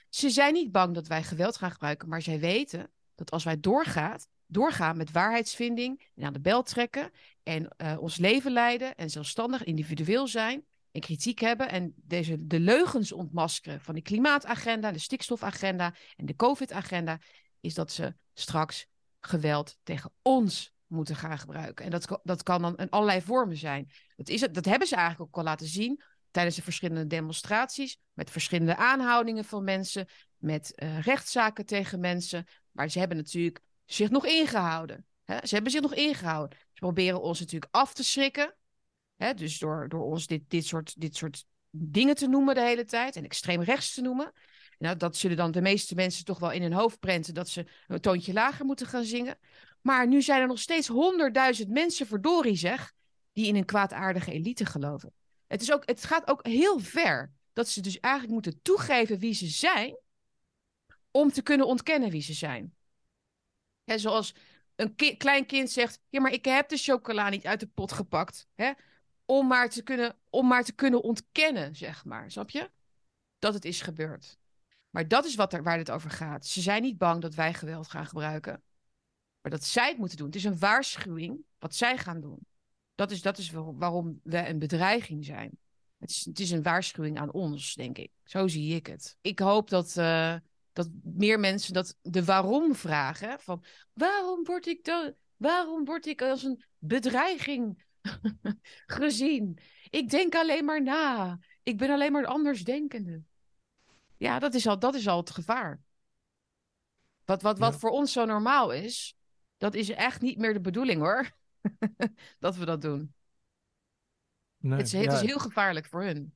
[0.09, 3.61] Ze zijn niet bang dat wij geweld gaan gebruiken, maar zij weten dat als wij
[3.61, 7.11] doorgaat, doorgaan met waarheidsvinding en aan de bel trekken
[7.43, 12.61] en uh, ons leven leiden en zelfstandig individueel zijn en kritiek hebben en deze, de
[12.61, 17.19] leugens ontmaskeren van de klimaatagenda, de stikstofagenda en de COVID-agenda,
[17.61, 18.87] is dat ze straks
[19.21, 21.85] geweld tegen ons moeten gaan gebruiken.
[21.85, 23.91] En dat, dat kan dan in allerlei vormen zijn.
[24.17, 28.31] Dat, is, dat hebben ze eigenlijk ook al laten zien tijdens de verschillende demonstraties, met
[28.31, 32.47] verschillende aanhoudingen van mensen, met uh, rechtszaken tegen mensen.
[32.71, 35.07] Maar ze hebben natuurlijk zich nog ingehouden.
[35.25, 35.47] Hè?
[35.47, 36.59] Ze hebben zich nog ingehouden.
[36.59, 38.57] Ze proberen ons natuurlijk af te schrikken.
[39.23, 39.35] Hè?
[39.35, 43.17] Dus door, door ons dit, dit, soort, dit soort dingen te noemen de hele tijd
[43.17, 44.33] en extreem rechts te noemen.
[44.79, 47.67] Nou, dat zullen dan de meeste mensen toch wel in hun hoofd prenten dat ze
[47.87, 49.39] een toontje lager moeten gaan zingen.
[49.81, 52.93] Maar nu zijn er nog steeds honderdduizend mensen, verdorie zeg,
[53.33, 55.13] die in een kwaadaardige elite geloven.
[55.47, 59.35] Het, is ook, het gaat ook heel ver dat ze dus eigenlijk moeten toegeven wie
[59.35, 59.97] ze zijn,
[61.11, 62.75] om te kunnen ontkennen wie ze zijn.
[63.85, 64.35] Hè, zoals
[64.77, 68.47] een klein kind zegt: Ja, maar ik heb de chocola niet uit de pot gepakt.
[68.55, 68.73] Hè?
[69.25, 72.31] Om, maar te kunnen, om maar te kunnen ontkennen, zeg maar.
[72.31, 72.71] Snap je?
[73.39, 74.39] Dat het is gebeurd.
[74.91, 76.47] Maar dat is wat er, waar het over gaat.
[76.47, 78.63] Ze zijn niet bang dat wij geweld gaan gebruiken.
[79.41, 80.27] Maar dat zij het moeten doen.
[80.27, 82.39] Het is een waarschuwing wat zij gaan doen.
[82.95, 85.59] Dat is, dat is waarom we een bedreiging zijn.
[85.99, 88.11] Het is, het is een waarschuwing aan ons, denk ik.
[88.25, 89.17] Zo zie ik het.
[89.21, 90.37] Ik hoop dat, uh,
[90.73, 93.41] dat meer mensen dat de waarom vragen.
[93.41, 97.85] Van waarom word ik, waarom word ik als een bedreiging
[98.99, 99.59] gezien?
[99.91, 101.39] Ik denk alleen maar na.
[101.63, 103.23] Ik ben alleen maar andersdenkende.
[104.17, 105.81] Ja, dat is al, dat is al het gevaar.
[107.25, 109.17] Wat, wat, wat voor ons zo normaal is,
[109.57, 111.31] dat is echt niet meer de bedoeling hoor.
[112.39, 113.15] dat we dat doen.
[114.59, 116.35] Nee, het, is, het is heel gevaarlijk voor hun.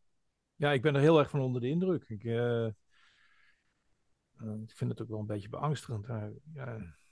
[0.55, 2.05] Ja, ik ben er heel erg van onder de indruk.
[2.09, 2.67] Ik, uh,
[4.41, 6.07] ik vind het ook wel een beetje beangstigend.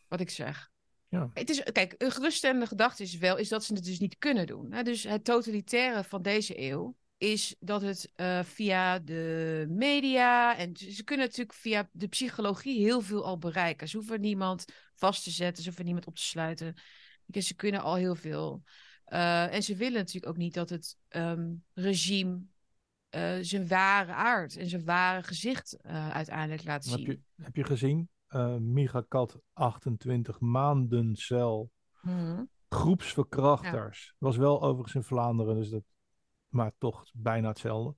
[0.09, 0.73] Wat ik zeg.
[1.15, 1.31] Ja.
[1.35, 4.47] Het is, kijk, een geruststellende gedachte is wel is dat ze het dus niet kunnen
[4.47, 4.73] doen.
[4.73, 4.83] Hè?
[4.83, 11.05] Dus het totalitaire van deze eeuw is dat het uh, via de media en ze
[11.05, 13.89] kunnen natuurlijk via de psychologie heel veel al bereiken.
[13.89, 16.75] Ze hoeven niemand vast te zetten, ze hoeven niemand op te sluiten.
[17.27, 18.63] Dus ze kunnen al heel veel.
[19.09, 22.41] Uh, en ze willen natuurlijk ook niet dat het um, regime
[23.11, 27.07] uh, zijn ware aard en zijn ware gezicht uiteindelijk laat zien.
[27.07, 28.09] Heb je, heb je gezien?
[28.61, 31.71] Micha Kat, 28 maanden cel.
[32.03, 34.05] Mm Groepsverkrachters.
[34.05, 34.15] Ja.
[34.19, 35.83] Was wel overigens in Vlaanderen, dus dat
[36.49, 37.97] maar toch bijna hetzelfde.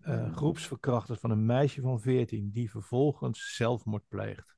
[0.00, 4.56] Uh, groepsverkrachters van een meisje van 14 die vervolgens zelfmoord pleegt.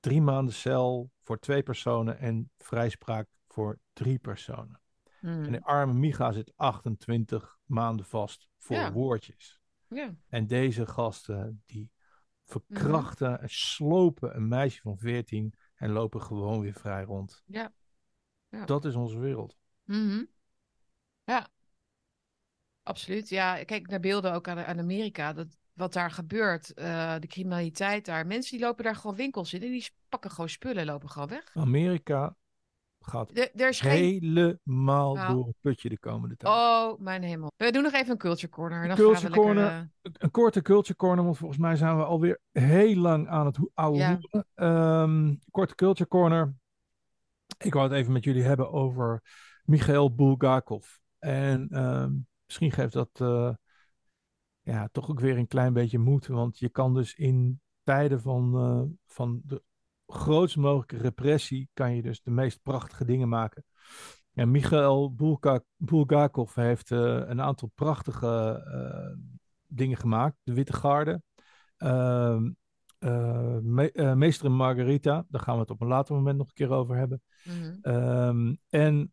[0.00, 4.80] Drie maanden cel voor twee personen en vrijspraak voor drie personen.
[5.20, 5.44] Hmm.
[5.44, 9.60] En de arme Micha zit 28 maanden vast voor woordjes.
[9.88, 10.14] Ja.
[10.28, 11.90] En deze gasten die
[12.50, 13.42] verkrachten mhm.
[13.42, 17.42] en slopen een meisje van 14 en lopen gewoon weer vrij rond.
[17.46, 17.72] Ja.
[18.48, 18.64] ja.
[18.64, 19.56] Dat is onze wereld.
[19.84, 20.28] Mm
[21.24, 21.48] Ja,
[22.82, 23.28] absoluut.
[23.28, 25.32] Ja, kijk naar beelden ook aan, aan Amerika.
[25.32, 28.26] Dat, wat daar gebeurt, uh, de criminaliteit daar.
[28.26, 31.28] Mensen die lopen daar gewoon winkels in en die pakken gewoon spullen en lopen gewoon
[31.28, 31.50] weg.
[31.54, 32.36] Amerika
[33.04, 35.34] gaat de, er is helemaal nou.
[35.34, 36.54] door een putje de komende tijd.
[36.54, 37.52] Oh, mijn hemel.
[37.56, 38.86] We doen nog even een culture corner.
[38.86, 40.12] Dan culture gaan we corner, lekker, uh...
[40.18, 44.18] Een korte culture corner, want volgens mij zijn we alweer heel lang aan het oude
[44.52, 45.02] ja.
[45.02, 46.54] um, korte culture corner.
[47.58, 49.22] Ik wou het even met jullie hebben over
[49.64, 50.86] Michael Bulgakov.
[51.18, 53.54] En um, misschien geeft dat uh,
[54.60, 56.26] ja, toch ook weer een klein beetje moed.
[56.26, 59.62] Want je kan dus in tijden van, uh, van de
[60.10, 63.64] grootst mogelijke repressie, kan je dus de meest prachtige dingen maken.
[64.32, 65.14] En Michael
[65.76, 68.64] Bulgakov heeft uh, een aantal prachtige
[69.66, 70.36] dingen gemaakt.
[70.42, 71.22] De Witte Garde.
[71.76, 72.50] Ehm,
[73.62, 76.70] me Meester en Margarita, daar gaan we het op een later moment nog een keer
[76.70, 77.22] over hebben.
[77.44, 78.58] Mm -hmm.
[78.68, 79.12] en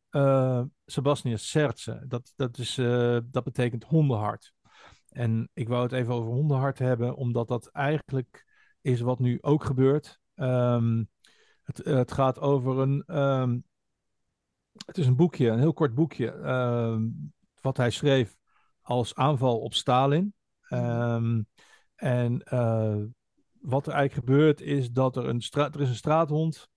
[0.86, 2.76] Sebastian Sertse, dat, dat, is,
[3.32, 4.54] dat betekent hondenhart.
[5.10, 8.46] En ik wou het even over hondenhart hebben, omdat dat eigenlijk
[8.82, 10.20] is wat nu ook gebeurt.
[10.40, 11.10] Um,
[11.64, 13.18] het, het, gaat over een.
[13.20, 13.66] Um,
[14.86, 18.38] het is een boekje, een heel kort boekje, um, wat hij schreef
[18.82, 20.34] als aanval op Stalin.
[21.96, 23.04] en uh,
[23.62, 26.70] wat er eigenlijk gebeurt is dat er een, straat, er is een straathond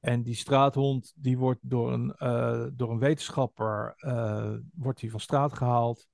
[0.00, 5.20] en die straathond die wordt door een, uh, door een wetenschapper uh, wordt die van
[5.20, 6.06] straat gehaald.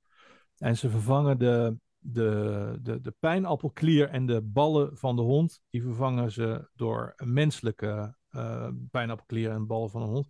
[0.57, 5.61] En ze vervangen de, de, de, de pijnappelklier en de ballen van de hond.
[5.71, 10.29] Die vervangen ze door een menselijke uh, pijnappelklier en ballen van een hond.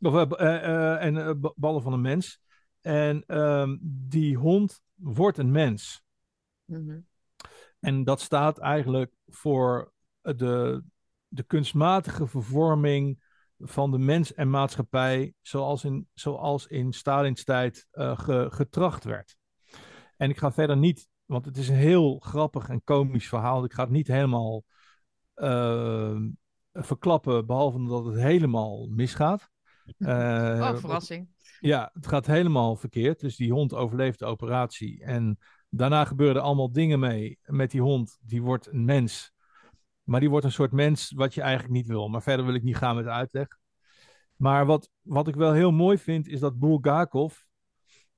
[0.00, 2.40] Of, en ballen van een mens.
[2.80, 6.02] En ehm, die hond wordt een mens.
[6.64, 7.06] Mm -hmm.
[7.80, 10.82] En dat staat eigenlijk voor de,
[11.28, 13.26] de kunstmatige vervorming
[13.58, 17.86] van de mens en maatschappij zoals in, zoals in Stalins tijd
[18.48, 19.37] getracht werd.
[20.18, 23.64] En ik ga verder niet, want het is een heel grappig en komisch verhaal.
[23.64, 24.64] Ik ga het niet helemaal
[25.34, 26.20] uh,
[26.72, 29.48] verklappen, behalve dat het helemaal misgaat.
[29.98, 31.28] oh, verrassing.
[31.60, 33.20] Ja, het gaat helemaal verkeerd.
[33.20, 35.04] Dus die hond overleeft de operatie.
[35.04, 35.38] En
[35.68, 38.18] daarna gebeuren allemaal dingen mee met die hond.
[38.20, 39.32] Die wordt een mens.
[40.02, 42.08] Maar die wordt een soort mens wat je eigenlijk niet wil.
[42.08, 43.46] Maar verder wil ik niet gaan met uitleg.
[44.36, 47.36] Maar wat, wat ik wel heel mooi vind, is dat Bulgakov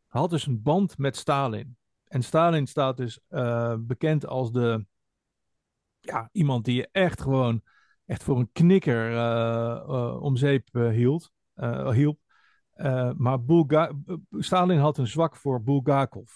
[0.07, 1.77] had dus een band met Stalin.
[2.11, 4.87] En Stalin staat dus uh, bekend als de,
[6.01, 7.63] ja, iemand die je echt gewoon
[8.07, 11.33] echt voor een knikker uh, uh, om zeep hield,
[11.93, 12.19] hielp.
[13.17, 13.93] maar Bulga
[14.31, 16.31] Stalin had een zwak voor Bulgakov.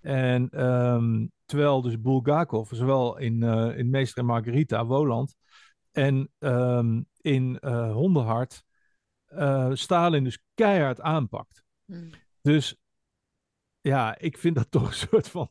[0.00, 3.42] En um, terwijl dus Bulgakov, zowel in,
[3.76, 5.34] in Meester en Margarita, Woland,
[5.92, 7.58] en um, in
[7.92, 8.64] Hondenhart,
[9.72, 11.64] Stalin dus keihard aanpakt.
[11.84, 12.10] Hmm.
[12.40, 12.76] Dus
[13.86, 15.50] ja, ik vind dat toch een soort van.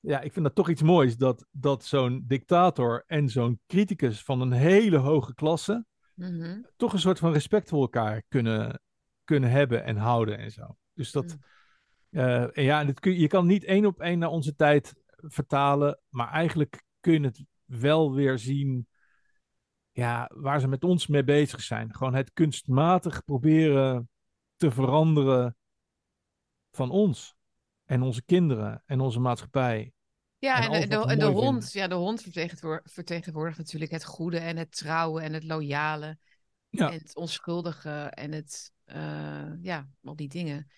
[0.00, 4.40] Ja, ik vind dat toch iets moois dat, dat zo'n dictator en zo'n criticus van
[4.40, 5.86] een hele hoge klasse.
[6.14, 6.62] Mhm.
[6.76, 8.82] toch een soort van respect voor elkaar kunnen,
[9.24, 10.76] kunnen hebben en houden en zo.
[10.92, 11.24] Dus dat.
[11.24, 11.40] Mm.
[12.10, 16.00] Uh, en ja, dit kun, je kan niet één op één naar onze tijd vertalen,
[16.08, 18.88] maar eigenlijk kun je het wel weer zien.
[19.90, 21.94] Ja, waar ze met ons mee bezig zijn.
[21.94, 24.10] Gewoon het kunstmatig proberen
[24.56, 25.57] te veranderen
[26.78, 27.34] van ons
[27.84, 29.92] en onze kinderen en onze maatschappij.
[30.38, 32.22] Ja, en, en, de, hond, ja, de hond
[32.84, 36.18] vertegenwoordigt, natuurlijk het goede en het trouwen en het loyale.
[36.68, 36.86] Ja.
[36.86, 40.70] En het onschuldige en het, uh, ja, al die dingen.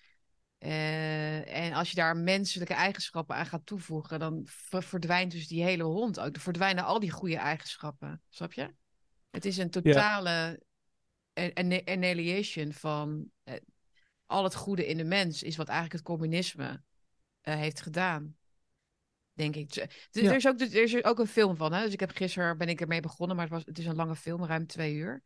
[0.59, 5.83] Uh, en als je daar menselijke eigenschappen aan gaat toevoegen, dan verdwijnt dus die hele
[5.83, 6.35] hond ook.
[6.35, 8.73] Er verdwijnen al die goede eigenschappen, snap je?
[9.29, 10.63] Het is een totale
[11.33, 11.51] ja.
[11.85, 13.55] annihilation van uh,
[14.31, 16.81] al het goede in de mens is wat eigenlijk het communisme
[17.43, 18.35] uh, heeft gedaan.
[19.33, 19.75] Denk ik.
[20.11, 21.73] Er, is ook, er is ook een film van.
[21.73, 21.83] Hè?
[21.83, 24.15] Dus ik heb gisteren ben ik ermee begonnen, maar het, was, het is een lange
[24.15, 25.23] film, ruim twee uur.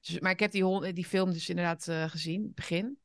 [0.00, 2.98] Dus, maar ik heb die, hond, die film dus inderdaad uh, gezien, het begin.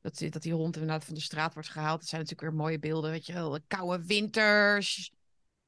[0.00, 2.00] Dat, dat die hond inderdaad van de straat wordt gehaald.
[2.00, 3.58] Dat zijn natuurlijk weer mooie beelden, weet je wel.
[3.66, 5.12] Koude winters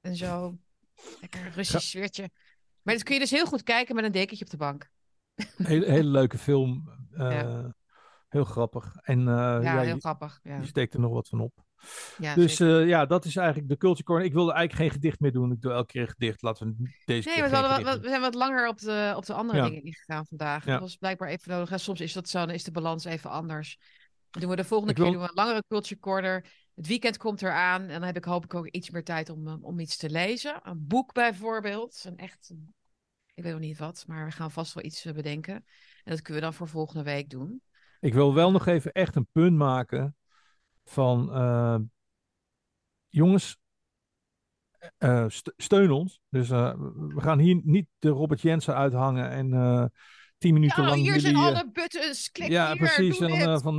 [0.00, 0.58] en zo.
[1.20, 2.30] Lekker Russisch sfeertje.
[2.82, 4.90] Maar dat kun je dus heel goed kijken met een dekentje op de bank.
[5.56, 6.90] Hele, hele leuke film.
[7.12, 7.74] Uh, ja.
[8.28, 8.96] Heel grappig.
[9.02, 10.40] En, uh, ja, ja, heel je, grappig.
[10.42, 10.58] Ja.
[10.58, 11.52] Je steekt er nog wat van op.
[12.18, 14.26] Ja, dus uh, ja, dat is eigenlijk de Culture Corner.
[14.26, 15.52] Ik wilde eigenlijk geen gedicht meer doen.
[15.52, 16.42] Ik doe elke keer een gedicht.
[16.42, 19.32] Laten we deze nee, keer we, wat, we zijn wat langer op de, op de
[19.32, 20.64] andere dingen ingegaan vandaag.
[20.64, 21.70] Dat was blijkbaar even nodig.
[21.70, 23.78] En soms is dat zo, dan is de balans even anders.
[24.30, 26.46] Dan doen we de volgende keer doen we een langere Culture Corner.
[26.74, 27.82] Het weekend komt eraan.
[27.82, 30.10] En dan heb ik hoop ik ook iets meer tijd om, eh, om iets te
[30.10, 30.60] lezen.
[30.62, 32.02] Een boek bijvoorbeeld.
[32.04, 32.50] Een echt,
[33.34, 35.54] ik weet nog niet wat, maar we gaan vast wel iets bedenken.
[36.04, 37.62] En dat kunnen we dan voor volgende week doen.
[38.00, 40.16] Ik wil wel nog even echt een punt maken
[40.84, 41.78] van uh,
[43.08, 43.58] jongens,
[44.98, 45.24] uh,
[45.56, 46.20] steun ons.
[46.28, 49.92] Dus uh, we gaan hier niet de Robert Jensen uithangen en
[50.38, 51.00] tien minuten ja, lang.
[51.00, 52.30] Hier jullie, zijn alle buttons.
[52.30, 53.18] Klik ja, hier, precies.
[53.18, 53.78] En, van,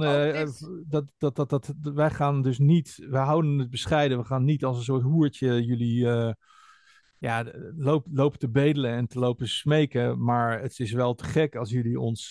[0.87, 4.17] dat, dat, dat, dat, wij gaan dus niet, wij houden het bescheiden.
[4.17, 6.07] We gaan niet als een soort hoertje jullie
[7.17, 7.45] ja,
[7.77, 10.23] loop, lopen te bedelen en te lopen smeken.
[10.23, 12.29] Maar het is wel te gek als jullie ons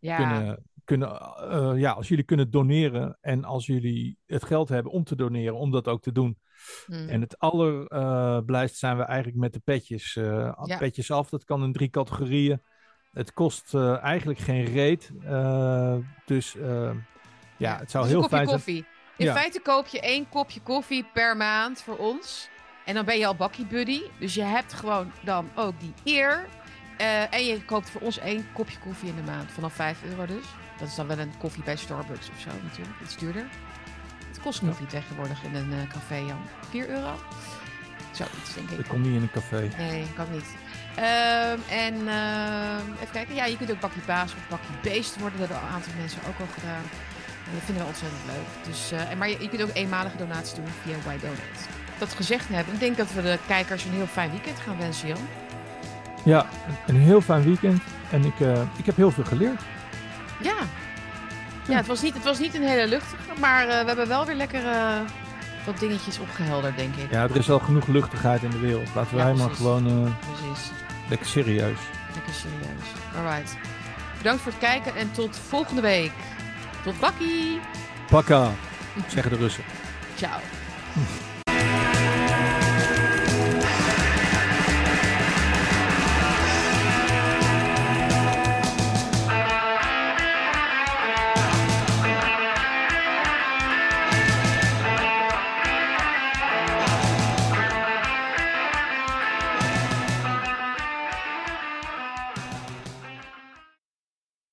[0.00, 0.16] ja.
[0.16, 1.08] kunnen kunnen,
[1.52, 5.54] uh, ja, als jullie kunnen doneren en als jullie het geld hebben om te doneren,
[5.54, 6.38] om dat ook te doen.
[6.86, 7.08] Hmm.
[7.08, 10.14] En het allerblijst uh, zijn we eigenlijk met de petjes.
[10.14, 10.76] Ja.
[10.78, 12.62] Petjes af, dat kan in drie categorieën.
[13.12, 15.10] Het kost eigenlijk geen reet.
[16.26, 16.56] dus
[17.56, 18.74] ja, het zou dus heel fijn koffie.
[18.74, 18.86] zijn.
[19.16, 19.34] In ja.
[19.34, 22.48] feite koop je één kopje koffie per maand voor ons.
[22.84, 24.00] En dan ben je al bakkie buddy.
[24.18, 26.48] Dus je hebt gewoon dan ook die eer.
[27.30, 29.50] en je koopt voor ons één kopje koffie in de maand.
[29.52, 30.46] Vanaf 5 euro dus.
[30.80, 32.96] Dat is dan wel een koffie bij Starbucks of zo natuurlijk.
[33.02, 33.46] Iets duurder.
[34.28, 36.40] Het kost koffie tegenwoordig in een uh, café, Jan.
[36.70, 37.14] 4 euro?
[38.10, 38.78] Zoiets, denk ik.
[38.78, 39.70] Ik kom niet in een café.
[39.78, 40.48] Nee, kan niet.
[40.96, 43.34] Um, en uh, even kijken.
[43.34, 45.38] Ja, je kunt ook bakje baas of bakje beest worden.
[45.38, 46.84] Dat hebben een aantal mensen ook al gedaan.
[47.46, 48.64] En dat vinden we ontzettend leuk.
[48.66, 51.62] Dus, uh, maar je, je, kunt ook eenmalige donaties doen via Why Donate.
[51.98, 55.08] Dat gezegd hebben, ik denk dat we de kijkers een heel fijn weekend gaan wensen,
[55.08, 55.26] Jan.
[56.24, 56.46] Ja,
[56.86, 57.82] een heel fijn weekend.
[58.10, 59.60] En ik, uh, ik heb heel veel geleerd.
[60.40, 60.56] Ja.
[61.68, 64.26] Ja, het was niet, het was niet een hele luchtige, maar uh, we hebben wel
[64.26, 65.00] weer lekker uh,
[65.66, 67.10] wat dingetjes opgehelderd, denk ik.
[67.10, 68.88] Ja, er is al genoeg luchtigheid in de wereld.
[68.94, 70.70] Laten wij ja, maar gewoon uh, precies.
[71.08, 71.78] lekker serieus.
[72.14, 72.88] Lekker serieus.
[73.16, 73.56] Alright.
[74.16, 76.12] Bedankt voor het kijken en tot volgende week.
[76.84, 77.60] Tot bakkie.
[78.10, 78.50] Pakka,
[79.06, 79.64] zeggen de Russen.
[80.16, 80.40] Ciao.